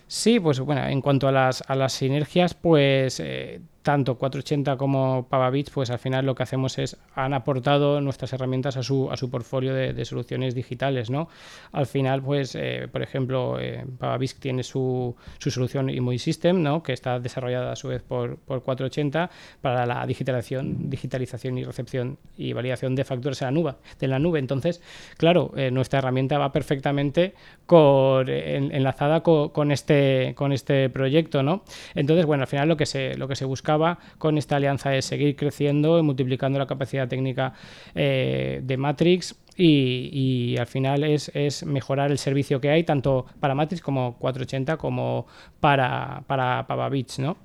Sí, 0.07 0.39
pues 0.39 0.59
bueno, 0.59 0.85
en 0.85 1.01
cuanto 1.01 1.27
a 1.27 1.31
las, 1.31 1.63
a 1.65 1.73
las 1.73 1.93
sinergias, 1.93 2.53
pues 2.53 3.19
eh, 3.19 3.61
tanto 3.85 4.17
480 4.17 4.77
como 4.77 5.27
Pavabits, 5.29 5.69
pues 5.69 5.91
al 5.91 5.99
final 5.99 6.25
lo 6.25 6.33
que 6.33 6.41
hacemos 6.41 6.79
es, 6.79 6.97
han 7.13 7.35
aportado 7.35 8.01
nuestras 8.01 8.33
herramientas 8.33 8.77
a 8.77 8.83
su, 8.83 9.11
a 9.11 9.15
su 9.15 9.29
portfolio 9.29 9.75
de, 9.75 10.05
soluciones 10.05 10.55
digitales, 10.55 11.11
¿no? 11.11 11.29
Al 11.71 11.85
final, 11.85 12.23
pues, 12.23 12.55
eh, 12.55 12.87
por 12.91 13.03
ejemplo, 13.03 13.59
eh, 13.59 13.85
Pavabits 13.99 14.39
tiene 14.39 14.63
su, 14.63 15.15
su 15.37 15.51
solución 15.51 15.91
Imoy 15.91 16.17
System, 16.17 16.63
¿no? 16.63 16.81
Que 16.81 16.93
está 16.93 17.19
desarrollada 17.19 17.73
a 17.73 17.75
su 17.75 17.89
vez 17.89 18.01
por, 18.01 18.37
por 18.37 18.63
480 18.63 19.29
para 19.61 19.85
la 19.85 20.03
digitalización, 20.07 20.89
digitalización 20.89 21.59
y 21.59 21.63
recepción 21.63 22.17
y 22.37 22.53
validación 22.53 22.95
de 22.95 23.03
facturas 23.03 23.39
en 23.43 23.45
la 23.45 23.51
nube. 23.51 23.75
De 23.99 24.07
la 24.07 24.17
nube. 24.17 24.39
Entonces, 24.39 24.81
claro, 25.17 25.51
eh, 25.55 25.69
nuestra 25.69 25.99
herramienta 25.99 26.39
va 26.39 26.51
perfectamente 26.51 27.35
con, 27.67 28.27
enlazada 28.29 29.21
con, 29.21 29.49
con, 29.49 29.71
este, 29.71 30.33
con 30.35 30.53
este 30.53 30.89
proyecto, 30.89 31.43
¿no? 31.43 31.63
Entonces, 31.93 32.25
bueno, 32.25 32.41
al 32.41 32.47
final 32.47 32.67
lo 32.67 32.77
que 32.77 32.87
se, 32.87 33.15
lo 33.15 33.27
que 33.27 33.35
se 33.35 33.45
busca 33.45 33.74
con 34.17 34.37
esta 34.37 34.55
alianza 34.57 34.95
es 34.95 35.05
seguir 35.05 35.35
creciendo 35.35 35.99
y 35.99 36.01
multiplicando 36.01 36.59
la 36.59 36.67
capacidad 36.67 37.07
técnica 37.07 37.53
eh, 37.93 38.61
de 38.63 38.77
Matrix 38.77 39.35
y, 39.57 40.57
al 40.57 40.67
final 40.67 41.03
es, 41.03 41.65
mejorar 41.65 42.11
el 42.11 42.17
servicio 42.17 42.59
que 42.59 42.69
hay 42.69 42.83
tanto 42.83 43.25
para 43.39 43.55
Matrix 43.55 43.81
como 43.81 44.17
480 44.17 44.77
como 44.77 45.27
para, 45.59 46.23
para 46.27 46.67
Pavabits, 46.67 47.19
¿no? 47.19 47.37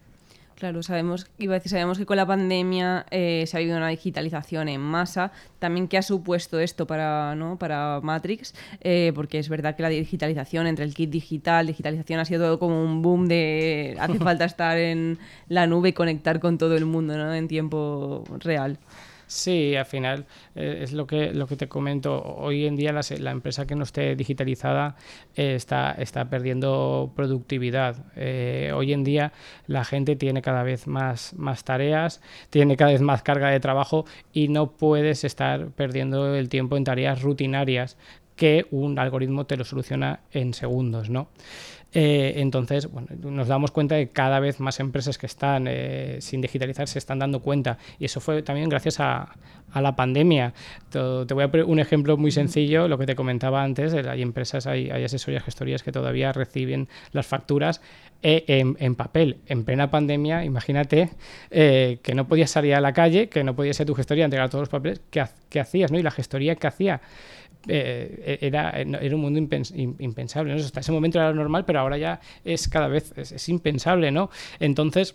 Claro, 0.60 0.82
sabemos, 0.82 1.26
iba 1.38 1.54
a 1.54 1.58
decir, 1.58 1.70
sabemos 1.70 1.96
que 1.96 2.04
con 2.04 2.18
la 2.18 2.26
pandemia 2.26 3.06
eh, 3.10 3.44
se 3.46 3.56
ha 3.56 3.60
habido 3.60 3.78
una 3.78 3.88
digitalización 3.88 4.68
en 4.68 4.82
masa. 4.82 5.32
También, 5.58 5.88
¿qué 5.88 5.96
ha 5.96 6.02
supuesto 6.02 6.60
esto 6.60 6.86
para, 6.86 7.34
¿no? 7.34 7.58
para 7.58 8.00
Matrix? 8.02 8.54
Eh, 8.82 9.12
porque 9.14 9.38
es 9.38 9.48
verdad 9.48 9.74
que 9.74 9.82
la 9.82 9.88
digitalización, 9.88 10.66
entre 10.66 10.84
el 10.84 10.92
kit 10.92 11.08
digital, 11.08 11.66
digitalización, 11.66 12.20
ha 12.20 12.26
sido 12.26 12.44
todo 12.44 12.58
como 12.58 12.84
un 12.84 13.00
boom 13.00 13.26
de 13.26 13.96
hace 13.98 14.18
falta 14.18 14.44
estar 14.44 14.76
en 14.76 15.18
la 15.48 15.66
nube 15.66 15.88
y 15.88 15.92
conectar 15.94 16.40
con 16.40 16.58
todo 16.58 16.76
el 16.76 16.84
mundo 16.84 17.16
¿no? 17.16 17.32
en 17.34 17.48
tiempo 17.48 18.24
real. 18.40 18.78
Sí, 19.30 19.76
al 19.76 19.86
final 19.86 20.26
eh, 20.56 20.80
es 20.82 20.92
lo 20.92 21.06
que, 21.06 21.32
lo 21.32 21.46
que 21.46 21.54
te 21.54 21.68
comento. 21.68 22.20
Hoy 22.20 22.66
en 22.66 22.74
día 22.74 22.92
la, 22.92 23.30
empresa 23.30 23.64
que 23.64 23.76
no 23.76 23.84
esté 23.84 24.16
digitalizada 24.16 24.96
eh, 25.36 25.54
está, 25.54 25.92
está 25.92 26.28
perdiendo 26.28 27.12
productividad. 27.14 28.06
Eh, 28.16 28.72
hoy 28.74 28.92
en 28.92 29.04
día 29.04 29.32
la 29.68 29.84
gente 29.84 30.16
tiene 30.16 30.42
cada 30.42 30.64
vez 30.64 30.88
más, 30.88 31.32
más 31.34 31.62
tareas, 31.62 32.20
tiene 32.50 32.76
cada 32.76 32.90
vez 32.90 33.02
más 33.02 33.22
carga 33.22 33.50
de 33.50 33.60
trabajo 33.60 34.04
y 34.32 34.48
no 34.48 34.72
puedes 34.72 35.22
estar 35.22 35.68
perdiendo 35.70 36.34
el 36.34 36.48
tiempo 36.48 36.76
en 36.76 36.82
tareas 36.82 37.22
rutinarias 37.22 37.96
que 38.34 38.66
un 38.72 38.98
algoritmo 38.98 39.46
te 39.46 39.56
lo 39.56 39.64
soluciona 39.64 40.20
en 40.32 40.54
segundos, 40.54 41.08
¿no? 41.08 41.28
Eh, 41.92 42.34
entonces, 42.36 42.90
bueno, 42.90 43.08
nos 43.22 43.48
damos 43.48 43.70
cuenta 43.70 43.96
de 43.96 44.06
que 44.06 44.12
cada 44.12 44.38
vez 44.40 44.60
más 44.60 44.78
empresas 44.80 45.18
que 45.18 45.26
están 45.26 45.66
eh, 45.68 46.18
sin 46.20 46.40
digitalizar 46.40 46.88
se 46.88 46.98
están 46.98 47.18
dando 47.18 47.40
cuenta. 47.40 47.78
Y 47.98 48.04
eso 48.04 48.20
fue 48.20 48.42
también 48.42 48.68
gracias 48.68 49.00
a, 49.00 49.34
la 49.74 49.94
pandemia. 49.94 50.52
Te, 50.88 50.98
voy 50.98 51.44
a 51.44 51.50
poner 51.50 51.64
un 51.64 51.78
ejemplo 51.78 52.16
muy 52.16 52.32
sencillo, 52.32 52.88
lo 52.88 52.98
que 52.98 53.06
te 53.06 53.14
comentaba 53.14 53.62
antes. 53.62 53.94
Hay 53.94 54.20
empresas, 54.20 54.66
hay, 54.66 54.90
hay 54.90 55.04
asesorías, 55.04 55.44
gestorías 55.44 55.82
que 55.84 55.92
todavía 55.92 56.32
reciben 56.32 56.88
las 57.12 57.26
facturas 57.26 57.80
eh, 58.22 58.44
en, 58.78 58.94
papel. 58.94 59.38
En 59.46 59.64
plena 59.64 59.90
pandemia, 59.90 60.44
imagínate 60.44 61.10
que 61.50 62.12
no 62.14 62.26
podías 62.28 62.50
salir 62.50 62.74
a 62.74 62.80
la 62.80 62.92
calle, 62.92 63.28
que 63.28 63.44
no 63.44 63.54
podías 63.54 63.76
ser 63.76 63.86
tu 63.86 63.94
gestoría 63.94 64.24
entregar 64.24 64.48
todos 64.50 64.62
los 64.62 64.68
papeles. 64.68 65.00
¿Qué, 65.10 65.24
qué 65.48 65.60
hacías? 65.60 65.90
¿no? 65.90 65.98
Y 65.98 66.02
la 66.02 66.10
gestoría 66.10 66.56
que 66.56 66.66
hacía 66.66 67.00
eh, 67.68 68.38
era, 68.40 68.70
era, 68.70 69.14
un 69.14 69.20
mundo 69.20 69.38
impensable. 69.38 70.52
Hasta 70.54 70.80
ese 70.80 70.92
momento 70.92 71.18
era 71.18 71.32
normal, 71.32 71.64
pero 71.66 71.80
ahora 71.80 71.98
ya 71.98 72.20
es 72.44 72.68
cada 72.68 72.88
vez 72.88 73.12
es 73.16 73.48
impensable, 73.48 74.10
¿no? 74.10 74.30
Entonces, 74.60 75.14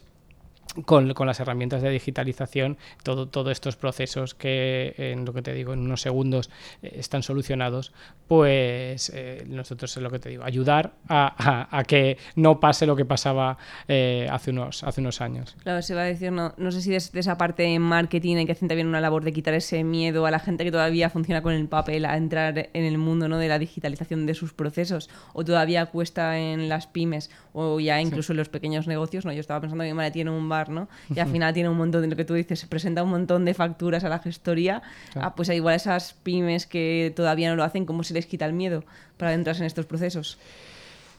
con, 0.86 1.14
con, 1.14 1.28
las 1.28 1.40
herramientas 1.40 1.82
de 1.82 1.90
digitalización, 1.90 2.78
todo, 3.04 3.28
todos 3.28 3.52
estos 3.52 3.76
procesos 3.76 4.36
que, 4.36 4.94
en 4.98 5.26
lo 5.26 5.34
que 5.34 5.42
te 5.42 5.54
digo, 5.54 5.74
en 5.74 5.80
unos 5.80 6.02
segundos 6.02 6.50
eh, 6.82 6.96
están 6.96 7.24
solucionados, 7.24 7.94
pues 8.28 9.12
eh, 9.14 9.44
nosotros 9.48 9.96
es 9.96 10.04
lo 10.04 10.10
que 10.10 10.20
te 10.20 10.30
digo, 10.30 10.44
ayudar 10.44 10.94
a, 11.08 11.68
a, 11.78 11.84
que 11.84 12.18
no 12.36 12.60
pase 12.60 12.86
lo 12.86 12.96
que 12.96 13.06
pasaba 13.06 13.58
eh, 13.88 14.28
hace, 14.32 14.52
unos, 14.52 14.84
hace 14.84 15.02
unos 15.02 15.22
años. 15.22 15.56
Claro, 15.64 15.82
se 15.82 15.96
va 15.96 16.02
a 16.02 16.06
decir, 16.06 16.32
no, 16.32 16.54
no 16.58 16.72
sé 16.72 16.82
si 16.82 16.92
desde 16.92 17.20
esa 17.20 17.38
parte 17.38 17.64
en 17.64 17.82
marketing 17.82 18.38
hay 18.38 18.46
que 18.46 18.52
hacer 18.52 18.68
también 18.68 18.88
una 18.88 19.02
labor 19.02 19.24
de 19.24 19.34
quitar 19.34 19.54
ese 19.54 19.84
miedo 19.84 20.26
a 20.26 20.32
la 20.32 20.40
gente 20.40 20.64
que 20.64 20.72
todavía 20.72 21.10
funciona 21.10 21.42
con 21.42 21.54
el 21.54 21.68
papel 21.68 22.06
a 22.06 22.18
entrar 22.18 22.70
en 22.74 22.84
el 22.84 22.98
mundo 22.98 23.28
¿no? 23.30 23.38
de 23.38 23.48
la 23.48 23.60
digitalización 23.60 24.26
de 24.26 24.34
sus 24.34 24.54
procesos, 24.54 25.10
o 25.34 25.46
todavía 25.46 25.86
cuesta 25.88 26.38
en 26.38 26.70
las 26.70 26.88
pymes, 26.88 27.30
o 27.54 27.80
ya 27.80 28.02
incluso 28.02 28.34
en 28.34 28.38
los 28.38 28.50
pequeños 28.50 28.88
negocios. 28.88 29.26
¿no? 29.26 29.32
Yo 29.32 29.40
estaba 29.40 29.62
pensando 29.62 29.84
que 29.84 29.90
mi 29.90 29.94
madre 29.96 30.12
tiene 30.12 30.32
un 30.32 30.50
bar 30.50 30.65
y 31.14 31.20
al 31.20 31.28
final 31.30 31.54
tiene 31.54 31.70
un 31.70 31.78
montón 31.78 32.02
de 32.02 32.08
lo 32.08 32.16
que 32.16 32.26
tú 32.26 32.34
dices, 32.34 32.60
se 32.60 32.68
presenta 32.68 33.04
un 33.04 33.10
montón 33.10 33.46
de 33.46 33.54
facturas 33.54 34.04
a 34.04 34.10
la 34.10 34.20
gestoría. 34.20 34.82
Ah, 35.16 35.36
pues 35.36 35.50
igual 35.50 35.76
esas 35.76 36.14
pymes 36.14 36.66
que 36.66 37.14
todavía 37.16 37.50
no 37.50 37.56
lo 37.56 37.64
hacen, 37.64 37.86
¿cómo 37.86 38.04
se 38.04 38.14
les 38.14 38.26
quita 38.26 38.46
el 38.46 38.54
miedo 38.54 38.84
para 39.18 39.30
adentrarse 39.30 39.62
en 39.62 39.68
estos 39.68 39.86
procesos? 39.86 40.38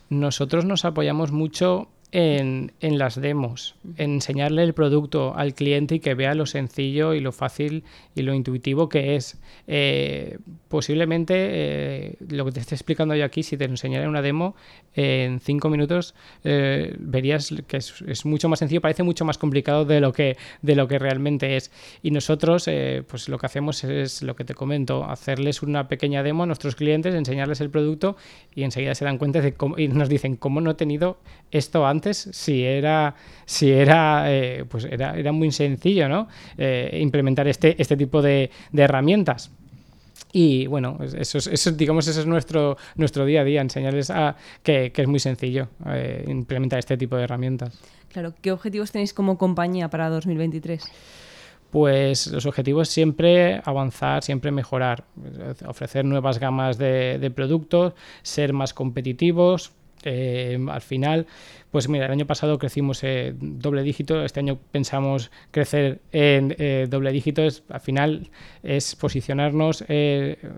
Nosotros 0.08 0.64
nos 0.64 0.84
apoyamos 0.84 1.32
mucho 1.32 1.88
en, 2.12 2.72
las 2.80 3.20
demos, 3.20 3.74
en 3.96 4.14
enseñarle 4.14 4.62
el 4.62 4.74
producto 4.74 5.34
al 5.36 5.54
cliente 5.54 5.96
y 5.96 6.00
que 6.00 6.14
vea 6.14 6.34
lo 6.34 6.46
sencillo 6.46 7.14
y 7.14 7.20
lo 7.20 7.32
fácil 7.32 7.84
y 8.14 8.22
lo 8.22 8.34
intuitivo 8.34 8.88
que 8.88 9.16
es. 9.16 9.38
Eh, 9.66 10.38
posiblemente 10.68 11.34
eh, 11.36 12.16
lo 12.28 12.44
que 12.44 12.52
te 12.52 12.60
estoy 12.60 12.76
explicando 12.76 13.14
yo 13.14 13.24
aquí, 13.24 13.42
si 13.42 13.56
te 13.56 13.64
enseñara 13.64 14.08
una 14.08 14.22
demo, 14.22 14.54
en 14.94 15.40
cinco 15.40 15.68
minutos 15.68 16.14
eh, 16.44 16.94
verías 16.98 17.52
que 17.66 17.78
es, 17.78 18.24
mucho 18.24 18.48
más 18.48 18.60
sencillo, 18.60 18.80
parece 18.80 19.02
mucho 19.02 19.24
más 19.24 19.36
complicado 19.36 19.84
de 19.84 20.00
lo 20.00 20.12
que, 20.12 20.36
de 20.62 20.74
lo 20.74 20.88
que 20.88 20.98
realmente 20.98 21.56
es. 21.56 21.70
Y 22.02 22.12
nosotros, 22.12 22.68
pues 23.08 23.28
lo 23.28 23.38
que 23.38 23.46
hacemos 23.46 23.84
es 23.84 24.22
lo 24.22 24.36
que 24.36 24.44
te 24.44 24.54
comento, 24.54 25.04
hacerles 25.04 25.62
una 25.62 25.88
pequeña 25.88 26.22
demo 26.22 26.44
a 26.44 26.46
nuestros 26.46 26.76
clientes, 26.76 27.14
enseñarles 27.14 27.60
el 27.60 27.70
producto 27.70 28.16
y 28.54 28.62
enseguida 28.62 28.94
se 28.94 29.04
dan 29.04 29.18
cuenta 29.18 29.40
de 29.40 29.54
cómo, 29.54 29.78
y 29.78 29.88
nos 29.88 30.08
dicen, 30.08 30.36
¿cómo 30.36 30.60
no 30.60 30.70
he 30.70 30.74
tenido 30.74 31.18
esto 31.50 31.86
antes? 31.86 31.95
Si 32.04 32.64
era, 32.64 33.14
si 33.44 33.70
era, 33.70 34.26
pues 34.68 34.84
era, 34.84 35.16
era 35.16 35.32
muy 35.32 35.50
sencillo, 35.52 36.08
¿no? 36.08 36.28
implementar 36.92 37.48
este, 37.48 37.80
este 37.80 37.96
tipo 37.96 38.22
de, 38.22 38.50
de 38.72 38.82
herramientas. 38.82 39.50
Y 40.38 40.66
bueno, 40.66 40.98
eso 41.00 41.38
es, 41.38 41.46
eso, 41.46 41.70
digamos, 41.72 42.06
ese 42.08 42.20
es 42.20 42.26
nuestro, 42.26 42.76
nuestro 42.96 43.24
día 43.24 43.40
a 43.40 43.44
día, 43.44 43.62
enseñarles 43.62 44.10
a 44.10 44.36
que, 44.62 44.92
es 44.94 45.08
muy 45.08 45.18
sencillo 45.18 45.68
eh, 45.86 46.26
implementar 46.28 46.78
este 46.78 46.98
tipo 46.98 47.16
de 47.16 47.24
herramientas. 47.24 47.78
Claro, 48.12 48.34
¿qué 48.42 48.52
objetivos 48.52 48.92
tenéis 48.92 49.14
como 49.14 49.38
compañía 49.38 49.88
para 49.88 50.10
2023? 50.10 50.84
Pues 51.70 52.26
los 52.26 52.44
objetivos 52.44 52.90
siempre 52.90 53.62
avanzar, 53.64 54.22
siempre 54.22 54.50
mejorar, 54.50 55.04
ofrecer 55.66 56.04
nuevas 56.04 56.38
gamas 56.38 56.76
de, 56.76 57.18
de 57.18 57.30
productos, 57.30 57.94
ser 58.22 58.52
más 58.52 58.74
competitivos, 58.74 59.72
eh, 60.06 60.58
al 60.68 60.80
final, 60.80 61.26
pues 61.72 61.88
mira, 61.88 62.06
el 62.06 62.12
año 62.12 62.26
pasado 62.26 62.58
crecimos 62.58 63.02
eh, 63.02 63.34
doble 63.38 63.82
dígito, 63.82 64.24
este 64.24 64.38
año 64.38 64.56
pensamos 64.70 65.32
crecer 65.50 66.00
en 66.12 66.54
eh, 66.58 66.86
doble 66.88 67.10
dígito, 67.10 67.42
al 67.42 67.80
final 67.80 68.30
es 68.62 68.94
posicionarnos, 68.94 69.84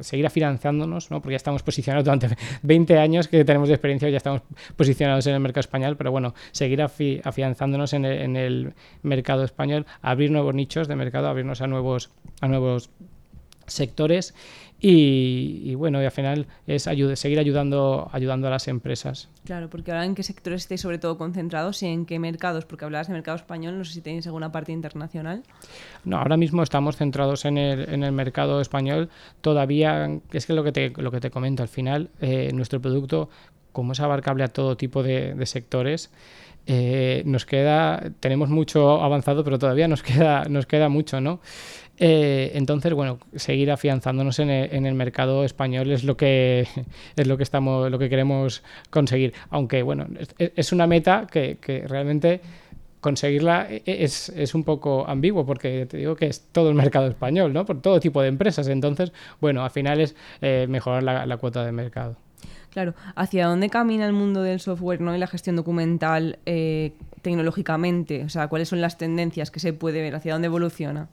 seguir 0.00 0.26
afianzándonos, 0.26 1.10
¿no? 1.10 1.22
porque 1.22 1.32
ya 1.32 1.38
estamos 1.38 1.62
posicionados 1.62 2.04
durante 2.04 2.28
20 2.62 2.98
años 2.98 3.26
que 3.26 3.44
tenemos 3.44 3.68
de 3.68 3.74
experiencia, 3.74 4.10
ya 4.10 4.18
estamos 4.18 4.42
posicionados 4.76 5.26
en 5.26 5.34
el 5.34 5.40
mercado 5.40 5.60
español, 5.60 5.96
pero 5.96 6.10
bueno, 6.10 6.34
seguir 6.52 6.82
afianzándonos 6.82 7.94
en 7.94 8.04
el, 8.04 8.18
en 8.20 8.36
el 8.36 8.74
mercado 9.02 9.44
español, 9.44 9.86
abrir 10.02 10.30
nuevos 10.30 10.54
nichos 10.54 10.88
de 10.88 10.96
mercado, 10.96 11.28
abrirnos 11.28 11.62
a 11.62 11.66
nuevos, 11.66 12.10
a 12.42 12.48
nuevos 12.48 12.90
sectores 13.68 14.34
y, 14.80 15.74
bueno, 15.74 16.00
y 16.00 16.04
al 16.04 16.12
final 16.12 16.46
es 16.66 16.88
seguir 17.14 17.38
ayudando, 17.40 18.08
ayudando 18.12 18.46
a 18.46 18.50
las 18.50 18.68
empresas. 18.68 19.28
Claro, 19.44 19.68
porque 19.68 19.90
ahora 19.90 20.04
en 20.04 20.14
qué 20.14 20.22
sectores 20.22 20.62
estáis 20.62 20.80
sobre 20.80 20.98
todo 20.98 21.18
concentrados 21.18 21.82
y 21.82 21.86
en 21.86 22.06
qué 22.06 22.20
mercados, 22.20 22.64
porque 22.64 22.84
hablabas 22.84 23.08
de 23.08 23.14
mercado 23.14 23.36
español, 23.36 23.76
no 23.76 23.84
sé 23.84 23.94
si 23.94 24.00
tenéis 24.02 24.26
alguna 24.26 24.52
parte 24.52 24.70
internacional. 24.70 25.42
No, 26.04 26.18
ahora 26.18 26.36
mismo 26.36 26.62
estamos 26.62 26.96
centrados 26.96 27.44
en 27.44 27.58
el, 27.58 27.88
en 27.92 28.04
el 28.04 28.12
mercado 28.12 28.60
español. 28.60 29.08
Todavía, 29.40 30.20
es 30.32 30.46
que 30.46 30.52
lo 30.52 30.62
que 30.62 30.70
te, 30.70 30.90
lo 30.90 31.10
que 31.10 31.20
te 31.20 31.30
comento, 31.30 31.64
al 31.64 31.68
final, 31.68 32.10
eh, 32.20 32.50
nuestro 32.54 32.80
producto, 32.80 33.30
como 33.72 33.92
es 33.92 34.00
abarcable 34.00 34.44
a 34.44 34.48
todo 34.48 34.76
tipo 34.76 35.02
de, 35.02 35.34
de 35.34 35.46
sectores, 35.46 36.10
eh, 36.70 37.22
nos 37.24 37.46
queda, 37.46 38.12
tenemos 38.20 38.50
mucho 38.50 39.02
avanzado, 39.02 39.42
pero 39.42 39.58
todavía 39.58 39.88
nos 39.88 40.02
queda, 40.02 40.44
nos 40.44 40.66
queda 40.66 40.90
mucho, 40.90 41.18
¿no? 41.18 41.40
Eh, 42.00 42.52
entonces, 42.54 42.92
bueno, 42.92 43.18
seguir 43.34 43.70
afianzándonos 43.70 44.38
en 44.38 44.50
el, 44.50 44.94
mercado 44.94 45.44
español 45.44 45.90
es 45.90 46.04
lo 46.04 46.16
que 46.16 46.66
es 47.16 47.26
lo 47.26 47.36
que 47.36 47.42
estamos, 47.42 47.90
lo 47.90 47.98
que 47.98 48.08
queremos 48.08 48.62
conseguir. 48.90 49.34
Aunque, 49.50 49.82
bueno, 49.82 50.06
es, 50.38 50.72
una 50.72 50.86
meta 50.86 51.26
que, 51.30 51.58
realmente 51.88 52.40
conseguirla 53.00 53.66
e, 53.70 53.82
es, 53.86 54.28
es, 54.30 54.54
un 54.54 54.64
poco 54.64 55.06
ambiguo 55.08 55.46
porque 55.46 55.86
te 55.86 55.96
digo 55.96 56.16
que 56.16 56.26
es 56.26 56.46
todo 56.52 56.68
el 56.68 56.74
mercado 56.74 57.08
español, 57.08 57.52
¿no? 57.52 57.64
Por 57.64 57.80
todo 57.82 57.98
tipo 58.00 58.22
de 58.22 58.28
empresas. 58.28 58.68
Entonces, 58.68 59.12
bueno, 59.40 59.64
al 59.64 59.70
final 59.70 60.00
es 60.00 60.14
eh, 60.40 60.66
mejorar 60.68 61.02
la, 61.02 61.36
cuota 61.36 61.64
de 61.64 61.72
mercado. 61.72 62.16
Claro, 62.70 62.94
¿hacia 63.16 63.46
dónde 63.46 63.70
camina 63.70 64.06
el 64.06 64.12
mundo 64.12 64.42
del 64.42 64.60
software 64.60 65.00
¿no? 65.00 65.16
y 65.16 65.18
la 65.18 65.26
gestión 65.26 65.56
documental 65.56 66.38
eh, 66.46 66.92
tecnológicamente? 67.22 68.22
O 68.24 68.28
sea, 68.28 68.46
¿cuáles 68.48 68.68
son 68.68 68.80
las 68.80 68.98
tendencias 68.98 69.50
que 69.50 69.58
se 69.58 69.72
puede 69.72 70.00
ver? 70.00 70.14
¿Hacia 70.14 70.34
dónde 70.34 70.46
evoluciona? 70.46 71.08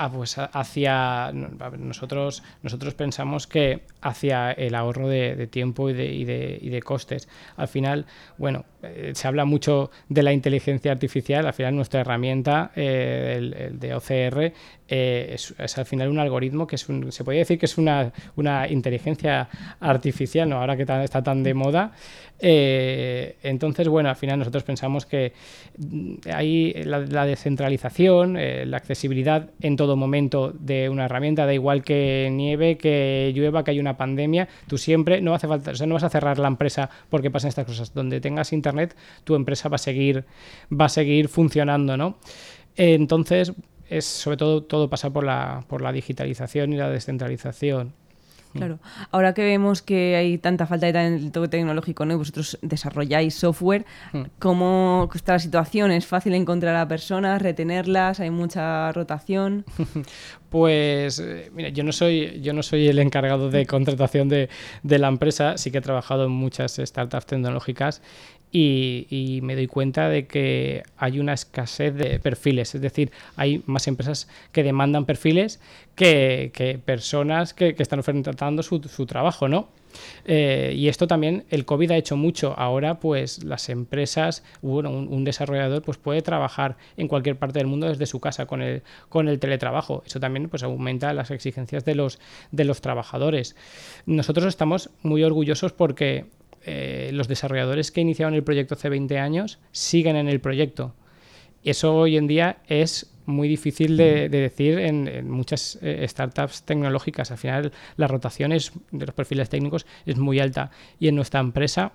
Ah, 0.00 0.08
pues 0.12 0.36
hacia 0.38 1.32
nosotros 1.32 2.44
nosotros 2.62 2.94
pensamos 2.94 3.48
que 3.48 3.82
hacia 4.00 4.52
el 4.52 4.76
ahorro 4.76 5.08
de, 5.08 5.48
tiempo 5.48 5.90
y 5.90 5.92
de, 5.92 6.06
y, 6.06 6.24
de, 6.24 6.56
y 6.62 6.68
de, 6.68 6.82
costes. 6.82 7.28
Al 7.56 7.66
final, 7.66 8.06
bueno, 8.36 8.64
eh, 8.82 9.12
se 9.14 9.26
habla 9.26 9.44
mucho 9.44 9.90
de 10.08 10.22
la 10.22 10.32
inteligencia 10.32 10.92
artificial. 10.92 11.46
Al 11.46 11.52
final, 11.52 11.74
nuestra 11.74 12.00
herramienta 12.00 12.70
eh, 12.76 13.34
el, 13.36 13.78
de 13.78 13.94
OCR 13.94 14.52
eh, 14.88 15.34
es, 15.34 15.78
al 15.78 15.84
final 15.84 16.08
un 16.08 16.18
algoritmo 16.20 16.66
que 16.66 16.76
es 16.76 16.88
un, 16.88 17.10
se 17.10 17.24
puede 17.24 17.38
decir 17.38 17.58
que 17.58 17.66
es 17.66 17.76
una, 17.76 18.12
una 18.36 18.68
inteligencia 18.68 19.48
artificial, 19.80 20.48
¿no? 20.48 20.60
Ahora 20.60 20.76
que 20.76 20.82
está 20.82 21.22
tan 21.22 21.42
de 21.42 21.54
moda. 21.54 21.92
Entonces, 22.40 23.88
bueno, 23.88 24.10
al 24.10 24.14
final 24.14 24.38
nosotros 24.38 24.62
pensamos 24.62 25.06
que 25.06 25.32
mm, 25.76 26.14
hay 26.32 26.72
la, 26.84 27.26
descentralización, 27.26 28.38
la 28.70 28.76
accesibilidad 28.76 29.50
en 29.60 29.74
todo 29.74 29.96
momento 29.96 30.52
de 30.52 30.88
una 30.88 31.06
herramienta, 31.06 31.46
da 31.46 31.52
igual 31.52 31.82
que 31.82 32.28
nieve, 32.30 32.78
que 32.78 33.32
llueva, 33.34 33.64
que 33.64 33.72
hay 33.72 33.80
una 33.80 33.96
pandemia, 33.96 34.46
tú 34.68 34.78
siempre 34.78 35.20
no 35.20 35.34
hace 35.34 35.48
falta, 35.48 35.72
o 35.72 35.74
sea, 35.74 35.88
no 35.88 35.94
vas 35.94 36.04
a 36.04 36.10
cerrar 36.10 36.38
la 36.38 36.46
empresa 36.46 36.88
porque 37.10 37.28
pasen 37.28 37.48
estas 37.48 37.66
cosas. 37.66 37.92
Donde 37.92 38.20
tengas 38.20 38.52
internet, 38.52 38.67
tu 39.24 39.34
empresa 39.34 39.68
va 39.68 39.76
a 39.76 39.78
seguir, 39.78 40.24
va 40.70 40.86
a 40.86 40.88
seguir 40.88 41.28
funcionando, 41.28 41.96
¿no? 41.96 42.18
entonces, 42.76 43.52
es 43.88 44.04
sobre 44.04 44.36
todo 44.36 44.62
todo 44.62 44.88
pasa 44.88 45.10
por 45.10 45.24
la, 45.24 45.64
por 45.66 45.82
la 45.82 45.92
digitalización 45.92 46.72
y 46.72 46.76
la 46.76 46.88
descentralización. 46.88 47.92
Claro. 48.52 48.78
Ahora 49.10 49.34
que 49.34 49.44
vemos 49.44 49.82
que 49.82 50.16
hay 50.16 50.38
tanta 50.38 50.66
falta 50.66 50.86
de 50.86 50.92
talento 50.92 51.48
tecnológico, 51.48 52.06
¿no? 52.06 52.14
Y 52.14 52.16
vosotros 52.16 52.58
desarrolláis 52.62 53.34
software, 53.34 53.84
mm. 54.12 54.22
¿cómo 54.38 55.08
está 55.14 55.34
la 55.34 55.38
situación? 55.38 55.90
¿Es 55.90 56.06
fácil 56.06 56.34
encontrar 56.34 56.74
a 56.76 56.88
personas, 56.88 57.42
retenerlas? 57.42 58.20
¿Hay 58.20 58.30
mucha 58.30 58.92
rotación? 58.92 59.64
Pues 60.48 61.18
eh, 61.18 61.50
mira, 61.52 61.68
yo 61.68 61.84
no 61.84 61.92
soy, 61.92 62.40
yo 62.40 62.54
no 62.54 62.62
soy 62.62 62.88
el 62.88 62.98
encargado 63.00 63.50
de 63.50 63.66
contratación 63.66 64.30
de, 64.30 64.48
de, 64.82 64.98
la 64.98 65.08
empresa, 65.08 65.58
sí 65.58 65.70
que 65.70 65.76
he 65.76 65.82
trabajado 65.82 66.24
en 66.24 66.30
muchas 66.30 66.80
startups 66.82 67.26
tecnológicas 67.26 68.00
y, 68.50 69.40
me 69.42 69.54
doy 69.54 69.66
cuenta 69.66 70.08
de 70.08 70.26
que 70.26 70.82
hay 70.96 71.20
una 71.20 71.34
escasez 71.34 71.94
de 71.94 72.18
perfiles, 72.18 72.74
es 72.74 72.80
decir, 72.80 73.12
hay 73.36 73.62
más 73.66 73.86
empresas 73.88 74.28
que 74.52 74.62
demandan 74.62 75.04
perfiles 75.04 75.60
que, 75.94 76.80
personas 76.84 77.54
que, 77.54 77.74
están 77.78 77.98
ofertando 77.98 78.62
su, 78.62 79.06
trabajo, 79.06 79.48
¿no? 79.48 79.68
Eh, 80.24 80.74
y 80.76 80.88
esto 80.88 81.06
también, 81.06 81.44
el 81.50 81.64
COVID 81.64 81.90
ha 81.90 81.96
hecho 81.96 82.16
mucho. 82.16 82.54
Ahora, 82.56 83.00
pues 83.00 83.42
las 83.44 83.68
empresas, 83.68 84.44
bueno, 84.62 84.90
un, 84.90 85.24
desarrollador 85.24 85.82
pues 85.82 85.98
puede 85.98 86.22
trabajar 86.22 86.76
en 86.96 87.08
cualquier 87.08 87.36
parte 87.36 87.58
del 87.58 87.66
mundo 87.66 87.88
desde 87.88 88.06
su 88.06 88.20
casa 88.20 88.46
con 88.46 88.62
el, 88.62 88.82
con 89.08 89.28
el 89.28 89.38
teletrabajo. 89.38 90.02
Eso 90.06 90.20
también 90.20 90.48
pues 90.48 90.62
aumenta 90.62 91.12
las 91.12 91.30
exigencias 91.30 91.84
de 91.84 91.94
los, 91.94 92.20
de 92.52 92.64
los 92.64 92.80
trabajadores. 92.80 93.56
Nosotros 94.06 94.46
estamos 94.46 94.90
muy 95.02 95.24
orgullosos 95.24 95.72
porque 95.72 96.26
eh, 96.64 97.10
los 97.12 97.28
desarrolladores 97.28 97.90
que 97.90 98.00
iniciaron 98.00 98.34
el 98.34 98.44
proyecto 98.44 98.74
hace 98.74 98.88
20 98.88 99.18
años 99.18 99.58
siguen 99.72 100.16
en 100.16 100.28
el 100.28 100.40
proyecto. 100.40 100.94
Eso 101.64 101.94
hoy 101.94 102.16
en 102.16 102.26
día 102.26 102.58
es 102.66 103.12
muy 103.26 103.48
difícil 103.48 103.96
de, 103.96 104.28
decir 104.28 104.78
en, 104.78 105.30
muchas 105.30 105.78
eh, 105.82 106.06
startups 106.08 106.62
tecnológicas. 106.62 107.30
Al 107.30 107.38
final, 107.38 107.72
la 107.96 108.06
rotación 108.06 108.50
de 108.50 109.06
los 109.06 109.14
perfiles 109.14 109.50
técnicos 109.50 109.86
es 110.06 110.16
muy 110.16 110.40
alta. 110.40 110.70
Y 110.98 111.08
en 111.08 111.16
nuestra 111.16 111.40
empresa 111.40 111.92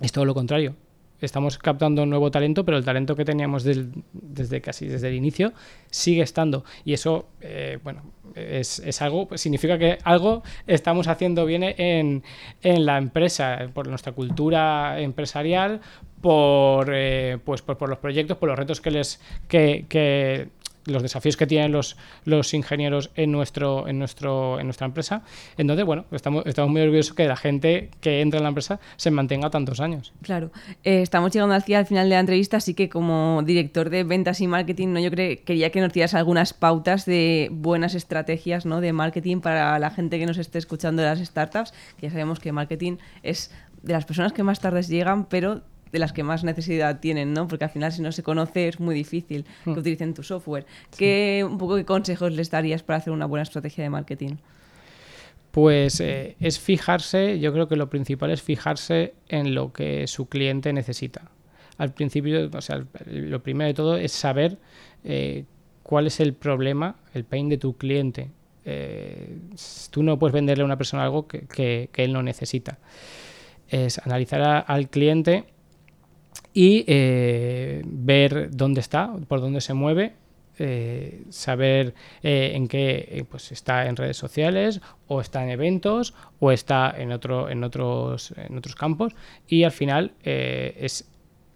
es 0.00 0.12
todo 0.12 0.24
lo 0.24 0.34
contrario 0.34 0.76
estamos 1.20 1.58
captando 1.58 2.04
nuevo 2.06 2.30
talento, 2.30 2.64
pero 2.64 2.76
el 2.76 2.84
talento 2.84 3.16
que 3.16 3.24
teníamos 3.24 3.64
desde 3.64 4.60
casi 4.60 4.86
desde 4.86 5.08
el 5.08 5.14
inicio 5.14 5.52
sigue 5.90 6.22
estando. 6.22 6.64
Y 6.84 6.92
eso, 6.92 7.26
eh, 7.40 7.78
bueno, 7.82 8.02
es, 8.34 8.80
es, 8.80 9.02
algo, 9.02 9.28
significa 9.34 9.78
que 9.78 9.98
algo 10.04 10.42
estamos 10.66 11.08
haciendo 11.08 11.46
bien 11.46 11.62
en, 11.62 12.22
en 12.62 12.86
la 12.86 12.98
empresa, 12.98 13.70
por 13.72 13.88
nuestra 13.88 14.12
cultura 14.12 15.00
empresarial, 15.00 15.80
por, 16.20 16.90
eh, 16.92 17.38
pues 17.44 17.62
por, 17.62 17.78
por, 17.78 17.88
los 17.88 17.98
proyectos, 17.98 18.36
por 18.36 18.48
los 18.48 18.58
retos 18.58 18.80
que 18.80 18.90
les 18.90 19.20
que 19.48 20.48
los 20.86 21.02
desafíos 21.02 21.36
que 21.36 21.46
tienen 21.46 21.72
los, 21.72 21.96
los 22.24 22.54
ingenieros 22.54 23.10
en 23.14 23.32
nuestro, 23.32 23.88
en 23.88 23.98
nuestro, 23.98 24.58
en 24.58 24.66
nuestra 24.66 24.86
empresa. 24.86 25.22
Entonces, 25.56 25.84
bueno, 25.84 26.04
estamos, 26.12 26.44
estamos 26.46 26.70
muy 26.70 26.80
orgullosos 26.80 27.14
que 27.14 27.26
la 27.26 27.36
gente 27.36 27.90
que 28.00 28.20
entra 28.20 28.38
en 28.38 28.44
la 28.44 28.48
empresa 28.48 28.80
se 28.96 29.10
mantenga 29.10 29.50
tantos 29.50 29.80
años. 29.80 30.12
Claro. 30.22 30.50
Eh, 30.84 31.02
estamos 31.02 31.32
llegando 31.32 31.54
al 31.54 31.86
final 31.86 32.08
de 32.08 32.14
la 32.14 32.20
entrevista, 32.20 32.58
así 32.58 32.74
que 32.74 32.88
como 32.88 33.42
director 33.44 33.90
de 33.90 34.04
ventas 34.04 34.40
y 34.40 34.46
marketing, 34.46 34.88
¿no? 34.88 35.00
yo 35.00 35.10
quería 35.10 35.70
que 35.70 35.80
nos 35.80 35.92
dieras 35.92 36.14
algunas 36.14 36.52
pautas 36.52 37.04
de 37.04 37.48
buenas 37.50 37.94
estrategias 37.94 38.66
¿no? 38.66 38.80
de 38.80 38.92
marketing 38.92 39.40
para 39.40 39.78
la 39.78 39.90
gente 39.90 40.18
que 40.18 40.26
nos 40.26 40.38
esté 40.38 40.58
escuchando 40.58 41.02
de 41.02 41.08
las 41.08 41.18
startups, 41.18 41.72
que 41.98 42.06
ya 42.06 42.10
sabemos 42.10 42.40
que 42.40 42.52
marketing 42.52 42.96
es 43.22 43.50
de 43.82 43.92
las 43.92 44.04
personas 44.04 44.32
que 44.32 44.42
más 44.42 44.60
tarde 44.60 44.82
llegan, 44.82 45.26
pero 45.26 45.62
de 45.96 46.00
las 46.00 46.12
que 46.12 46.22
más 46.22 46.44
necesidad 46.44 47.00
tienen, 47.00 47.32
¿no? 47.32 47.48
Porque 47.48 47.64
al 47.64 47.70
final 47.70 47.90
si 47.92 48.02
no 48.02 48.12
se 48.12 48.22
conoce 48.22 48.68
es 48.68 48.78
muy 48.80 48.94
difícil 48.94 49.44
que 49.64 49.70
Hmm. 49.70 49.78
utilicen 49.78 50.14
tu 50.14 50.22
software. 50.22 50.66
¿Qué, 50.96 51.44
un 51.48 51.58
poco 51.58 51.76
qué 51.76 51.84
consejos 51.84 52.32
les 52.32 52.50
darías 52.50 52.82
para 52.82 52.98
hacer 52.98 53.12
una 53.12 53.26
buena 53.26 53.42
estrategia 53.42 53.82
de 53.84 53.90
marketing? 53.90 54.36
Pues 55.50 56.00
eh, 56.00 56.36
es 56.38 56.58
fijarse, 56.60 57.38
yo 57.40 57.52
creo 57.52 57.66
que 57.66 57.76
lo 57.76 57.88
principal 57.88 58.30
es 58.30 58.42
fijarse 58.42 59.14
en 59.28 59.54
lo 59.54 59.72
que 59.72 60.06
su 60.06 60.26
cliente 60.28 60.72
necesita. 60.72 61.30
Al 61.78 61.92
principio, 61.94 62.50
o 62.52 62.60
sea, 62.60 62.84
lo 63.06 63.42
primero 63.42 63.68
de 63.68 63.74
todo 63.74 63.96
es 63.96 64.12
saber 64.12 64.58
eh, 65.04 65.44
cuál 65.82 66.06
es 66.08 66.20
el 66.20 66.34
problema, 66.34 66.96
el 67.14 67.24
pain 67.24 67.48
de 67.48 67.56
tu 67.58 67.76
cliente. 67.76 68.30
Eh, 68.66 69.38
tú 69.90 70.02
no 70.02 70.18
puedes 70.18 70.34
venderle 70.34 70.62
a 70.62 70.64
una 70.66 70.76
persona 70.76 71.04
algo 71.04 71.26
que, 71.26 71.46
que- 71.46 71.88
que 71.92 72.04
él 72.04 72.12
no 72.12 72.22
necesita. 72.22 72.78
Es 73.68 73.98
analizar 73.98 74.42
a- 74.42 74.58
al 74.58 74.88
cliente 74.90 75.44
y 76.56 76.84
eh, 76.86 77.82
ver 77.84 78.48
dónde 78.50 78.80
está, 78.80 79.12
por 79.28 79.42
dónde 79.42 79.60
se 79.60 79.74
mueve, 79.74 80.14
eh, 80.58 81.24
saber 81.28 81.92
eh, 82.22 82.52
en 82.54 82.66
qué 82.66 83.26
pues 83.30 83.52
está 83.52 83.84
en 83.84 83.94
redes 83.94 84.16
sociales 84.16 84.80
o 85.06 85.20
está 85.20 85.44
en 85.44 85.50
eventos 85.50 86.14
o 86.40 86.52
está 86.52 86.94
en 86.96 87.12
otro 87.12 87.50
en 87.50 87.62
otros 87.62 88.32
en 88.38 88.56
otros 88.56 88.74
campos 88.74 89.14
y 89.46 89.64
al 89.64 89.70
final 89.70 90.12
es 90.22 91.10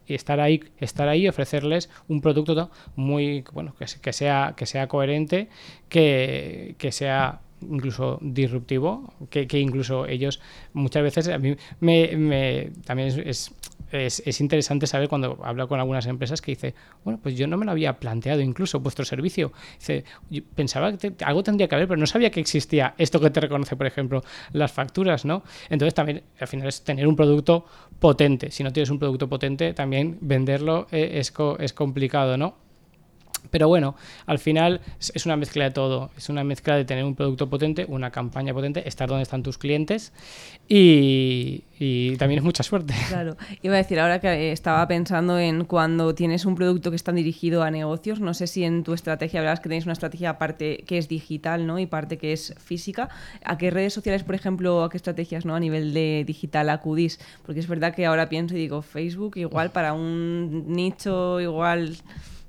estar 0.07 0.39
ahí 0.39 0.65
estar 0.77 1.09
ahí 1.09 1.27
ofrecerles 1.29 1.89
un 2.09 2.21
producto 2.21 2.71
muy 2.95 3.43
bueno 3.55 3.75
que, 3.79 3.87
que 4.03 4.13
sea 4.13 4.53
que 4.55 4.67
sea 4.67 4.87
coherente 4.87 5.49
que, 5.89 6.75
que 6.77 6.93
sea 6.93 7.41
incluso 7.62 8.18
disruptivo 8.23 9.12
que, 9.31 9.46
que 9.46 9.59
incluso 9.59 10.07
ellos 10.07 10.40
muchas 10.73 11.03
veces 11.03 11.29
a 11.29 11.38
mí 11.38 11.57
me, 11.81 12.70
también 12.85 13.09
es, 13.09 13.16
es, 13.18 13.55
es- 13.92 14.23
es 14.25 14.40
interesante 14.40 14.87
saber 14.87 15.09
cuando 15.09 15.38
hablo 15.42 15.66
con 15.68 15.81
algunas 15.81 16.07
empresas 16.07 16.40
que 16.40 16.53
dice 16.53 16.75
bueno 17.05 17.18
pues 17.23 17.35
yo 17.37 17.46
no 17.46 17.57
me 17.57 17.64
lo 17.64 17.73
había 17.73 17.99
planteado 17.99 18.40
incluso 18.40 18.81
vuestro 18.81 19.05
servicio 19.05 19.53
dice 19.79 20.05
"Yo 20.31 20.42
pensaba 20.55 20.92
que 20.96 21.11
te- 21.11 21.25
algo 21.25 21.42
tendría 21.42 21.66
que 21.68 21.75
haber 21.75 21.88
pero 21.88 21.99
no 21.99 22.07
sabía 22.07 22.31
que 22.31 22.40
existía 22.40 22.94
esto 22.99 23.18
que 23.20 23.31
te 23.31 23.40
reconoce 23.40 23.77
por 23.77 23.87
ejemplo 23.87 24.23
las 24.53 24.70
facturas 24.73 25.25
no 25.25 25.42
entonces 25.68 25.94
también 25.94 26.23
al 26.38 26.46
final 26.49 26.68
es 26.68 26.83
tener 26.83 27.07
un 27.07 27.16
producto 27.16 27.64
potente. 27.99 28.51
Si 28.51 28.62
no 28.64 28.73
tienes 28.73 28.90
un 28.90 28.99
producto 28.99 29.29
potente 29.29 29.75
también 29.75 30.18
venderlo 30.20 30.87
eh, 30.92 31.11
es, 31.14 31.31
co- 31.33 31.59
es 31.59 31.73
complicado 31.73 32.37
no 32.37 32.55
pero 33.50 33.68
bueno, 33.68 33.94
al 34.26 34.38
final 34.38 34.81
es 34.98 35.26
una 35.26 35.37
mezcla 35.37 35.64
de 35.64 35.70
todo. 35.70 36.11
Es 36.16 36.29
una 36.29 36.44
mezcla 36.44 36.76
de 36.76 36.85
tener 36.85 37.05
un 37.05 37.14
producto 37.14 37.48
potente, 37.48 37.85
una 37.88 38.11
campaña 38.11 38.53
potente, 38.53 38.87
estar 38.88 39.09
donde 39.09 39.22
están 39.22 39.42
tus 39.42 39.59
clientes 39.59 40.12
y, 40.68 41.64
y 41.79 42.16
también 42.16 42.38
es 42.38 42.44
mucha 42.44 42.62
suerte. 42.62 42.94
Claro, 43.11 43.37
iba 43.62 43.74
a 43.74 43.79
decir 43.79 43.98
ahora 43.98 44.20
que 44.20 44.29
eh, 44.29 44.53
estaba 44.53 44.87
pensando 44.87 45.38
en 45.38 45.64
cuando 45.64 46.14
tienes 46.14 46.44
un 46.44 46.55
producto 46.55 46.90
que 46.90 46.96
está 46.96 47.11
dirigido 47.12 47.62
a 47.62 47.70
negocios, 47.70 48.20
no 48.20 48.35
sé 48.35 48.46
si 48.46 48.64
en 48.64 48.85
tu 48.85 48.92
estrategia 48.92 49.40
verás 49.40 49.61
que 49.61 49.68
tenéis 49.68 49.85
una 49.85 49.94
estrategia 49.94 50.38
parte 50.38 50.85
que 50.87 50.98
es 50.98 51.09
digital, 51.09 51.66
¿no? 51.66 51.79
Y 51.79 51.87
parte 51.87 52.18
que 52.18 52.33
es 52.33 52.55
física. 52.59 53.09
¿A 53.44 53.59
qué 53.59 53.70
redes 53.70 53.94
sociales, 53.94 54.22
por 54.22 54.35
ejemplo, 54.35 54.85
a 54.85 54.90
qué 54.90 54.96
estrategias, 54.96 55.44
¿no? 55.44 55.55
A 55.57 55.61
nivel 55.61 55.92
de 55.92 56.24
digital 56.26 56.70
acudís? 56.70 57.18
Porque 57.44 57.61
es 57.61 57.66
verdad 57.66 57.94
que 57.94 58.07
ahora 58.07 58.29
pienso 58.29 58.55
y 58.55 58.59
digo, 58.59 58.83
Facebook 58.83 59.37
igual 59.37 59.70
para 59.70 59.92
un 59.92 60.64
nicho 60.68 61.40
igual, 61.40 61.96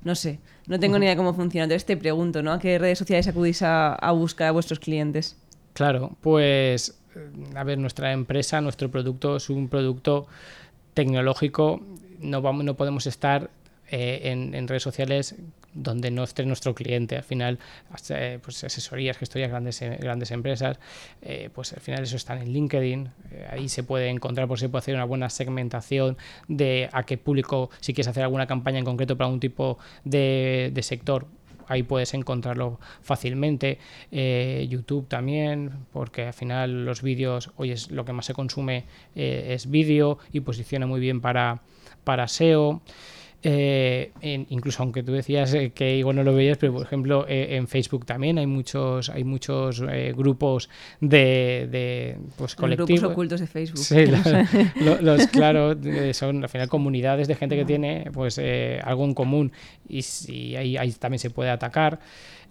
no 0.04 0.14
sé, 0.14 0.38
no 0.66 0.78
tengo 0.80 0.98
ni 0.98 1.06
idea 1.06 1.16
cómo 1.16 1.34
funciona. 1.34 1.64
Entonces 1.64 1.86
te 1.86 1.96
pregunto, 1.96 2.42
¿no? 2.42 2.52
¿A 2.52 2.58
qué 2.58 2.78
redes 2.78 2.98
sociales 2.98 3.28
acudís 3.28 3.62
a, 3.62 3.94
a 3.94 4.12
buscar 4.12 4.48
a 4.48 4.52
vuestros 4.52 4.78
clientes? 4.78 5.36
Claro, 5.72 6.12
pues 6.20 6.94
eh, 7.14 7.30
a 7.54 7.64
ver, 7.64 7.78
nuestra 7.78 8.12
empresa, 8.12 8.60
nuestro 8.60 8.90
producto 8.90 9.36
es 9.36 9.50
un 9.50 9.68
producto 9.68 10.26
tecnológico, 10.94 11.80
no, 12.20 12.42
vamos, 12.42 12.64
no 12.64 12.74
podemos 12.74 13.06
estar 13.06 13.50
eh, 13.94 14.30
en, 14.30 14.68
redes 14.68 14.82
sociales 14.82 15.34
donde 15.74 16.10
no 16.10 16.24
esté 16.24 16.46
nuestro 16.46 16.74
cliente. 16.74 17.18
Al 17.18 17.24
final, 17.24 17.58
eh, 18.08 18.38
pues 18.42 18.64
asesorías, 18.64 19.18
gestorías, 19.18 19.50
grandes, 19.50 19.82
eh, 19.82 19.98
grandes 20.00 20.30
empresas, 20.30 20.78
pues 21.52 21.74
al 21.74 21.80
final 21.80 22.02
eso 22.02 22.16
está 22.16 22.40
en 22.40 22.54
LinkedIn. 22.54 23.10
ahí 23.50 23.68
se 23.68 23.82
puede 23.82 24.08
encontrar, 24.08 24.48
por 24.48 24.58
se 24.58 24.70
puede 24.70 24.80
hacer 24.80 24.94
una 24.94 25.04
buena 25.04 25.28
segmentación 25.28 26.16
de 26.48 26.88
a 26.90 27.02
qué 27.02 27.18
público, 27.18 27.68
si 27.80 27.92
quieres 27.92 28.08
hacer 28.08 28.22
alguna 28.22 28.46
campaña 28.46 28.78
en 28.78 28.86
concreto 28.86 29.18
para 29.18 29.28
un 29.28 29.40
tipo 29.40 29.76
de, 30.04 30.72
sector, 30.80 31.26
ahí 31.68 31.82
puedes 31.82 32.14
encontrarlo 32.14 32.80
fácilmente. 33.02 33.78
YouTube 34.10 35.06
también, 35.06 35.70
porque 35.92 36.28
al 36.28 36.34
final 36.34 36.86
los 36.86 37.02
vídeos, 37.02 37.50
hoy 37.56 37.72
es 37.72 37.90
lo 37.90 38.06
que 38.06 38.14
más 38.14 38.24
se 38.24 38.32
consume 38.32 38.84
es 39.14 39.70
vídeo 39.70 40.16
y 40.32 40.40
posiciona 40.40 40.86
muy 40.86 41.00
bien 41.00 41.20
para, 41.20 41.60
para 42.04 42.26
SEO. 42.26 42.80
Eh, 43.44 44.12
en- 44.20 44.46
incluso 44.50 44.84
aunque 44.84 45.02
tú 45.02 45.10
decías 45.12 45.52
eh, 45.54 45.72
que 45.74 45.96
igual 45.96 46.14
no 46.14 46.22
lo 46.22 46.32
veías, 46.32 46.58
pero 46.58 46.74
por 46.74 46.82
ejemplo 46.86 47.26
eh, 47.28 47.56
en 47.56 47.66
Facebook 47.66 48.06
también 48.06 48.38
hay 48.38 48.46
muchos 48.46 49.10
hay 49.10 49.24
muchos 49.24 49.82
eh, 49.90 50.12
grupos 50.16 50.70
de, 51.00 51.66
de 51.68 52.16
pues 52.36 52.52
Los 52.52 52.56
grupos 52.56 52.56
colectivos 52.56 53.02
ocultos 53.12 53.40
de 53.40 53.46
Facebook. 53.48 53.78
Sí, 53.78 54.04
los, 55.00 55.26
claro, 55.26 55.72
eh, 55.72 56.14
son 56.14 56.44
al 56.44 56.48
final 56.48 56.68
comunidades 56.68 57.26
de 57.26 57.34
gente 57.34 57.56
que 57.56 57.64
tiene 57.64 58.10
pues 58.12 58.38
eh, 58.38 58.78
algo 58.84 59.04
en 59.04 59.14
común 59.14 59.50
y 59.88 60.02
si 60.02 60.54
ahí, 60.54 60.76
ahí 60.76 60.92
también 60.92 61.18
se 61.18 61.30
puede 61.30 61.50
atacar. 61.50 61.98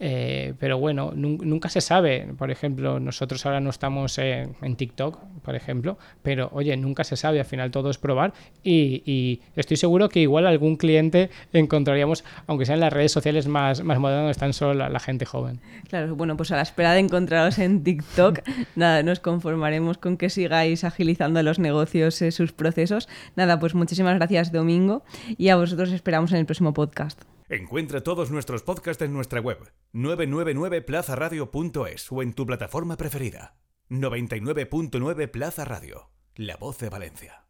eh, 0.04 0.54
pero 0.60 0.78
bueno, 0.80 1.12
nun- 1.14 1.40
nunca 1.44 1.70
se 1.70 1.80
sabe. 1.80 2.28
Por 2.38 2.50
ejemplo, 2.52 3.00
nosotros 3.00 3.46
ahora 3.46 3.60
no 3.60 3.70
estamos 3.70 4.18
en, 4.18 4.56
en 4.62 4.76
TikTok, 4.76 5.20
por 5.44 5.56
ejemplo, 5.56 5.98
pero 6.24 6.50
oye, 6.54 6.76
nunca 6.76 7.04
se 7.04 7.16
sabe. 7.16 7.40
Al 7.40 7.46
final 7.46 7.70
todo 7.72 7.90
es 7.92 7.98
probar 8.00 8.34
y, 8.64 9.04
y 9.06 9.42
estoy 9.56 9.78
seguro 9.78 10.10
que 10.10 10.20
igual 10.20 10.48
algún 10.48 10.76
cliente 10.82 11.30
encontraríamos, 11.54 12.26
aunque 12.48 12.66
sean 12.66 12.82
las 12.82 12.92
redes 12.92 13.14
sociales 13.14 13.48
más, 13.48 13.82
más 13.84 14.00
modernas, 14.00 14.24
donde 14.24 14.32
están 14.32 14.52
solo 14.52 14.74
la, 14.74 14.90
la 14.90 15.00
gente 15.00 15.26
joven. 15.26 15.62
Claro, 15.88 16.14
bueno, 16.16 16.36
pues 16.36 16.52
a 16.52 16.58
la 16.58 16.64
espera 16.64 16.92
de 16.92 17.00
encontraros 17.00 17.58
en 17.60 17.82
TikTok, 17.84 18.40
nada, 18.76 19.04
nos 19.04 19.22
conformaremos 19.22 19.98
con 19.98 20.18
que 20.18 20.30
sigáis 20.30 20.84
agilizando 20.84 21.42
los 21.44 21.60
negocios, 21.60 22.22
eh, 22.22 22.32
sus 22.32 22.52
procesos. 22.52 23.08
Nada, 23.36 23.60
pues 23.60 23.76
muchísimas 23.76 24.16
gracias, 24.16 24.52
Domingo, 24.52 25.04
y 25.38 25.50
a 25.50 25.56
vosotros 25.56 25.92
esperamos 25.92 26.32
en 26.32 26.40
el 26.40 26.46
próximo 26.46 26.74
podcast. 26.74 27.22
Encuentra 27.48 28.02
todos 28.02 28.32
nuestros 28.32 28.64
podcasts 28.64 29.04
en 29.04 29.14
nuestra 29.14 29.40
web 29.40 29.60
999plazaradio.es 29.94 32.12
o 32.12 32.24
en 32.24 32.34
tu 32.34 32.46
plataforma 32.46 32.98
preferida. 32.98 33.56
99.9 33.90 35.30
Plaza 35.30 35.66
Radio, 35.66 36.10
la 36.36 36.56
voz 36.56 36.80
de 36.80 36.90
Valencia. 36.90 37.36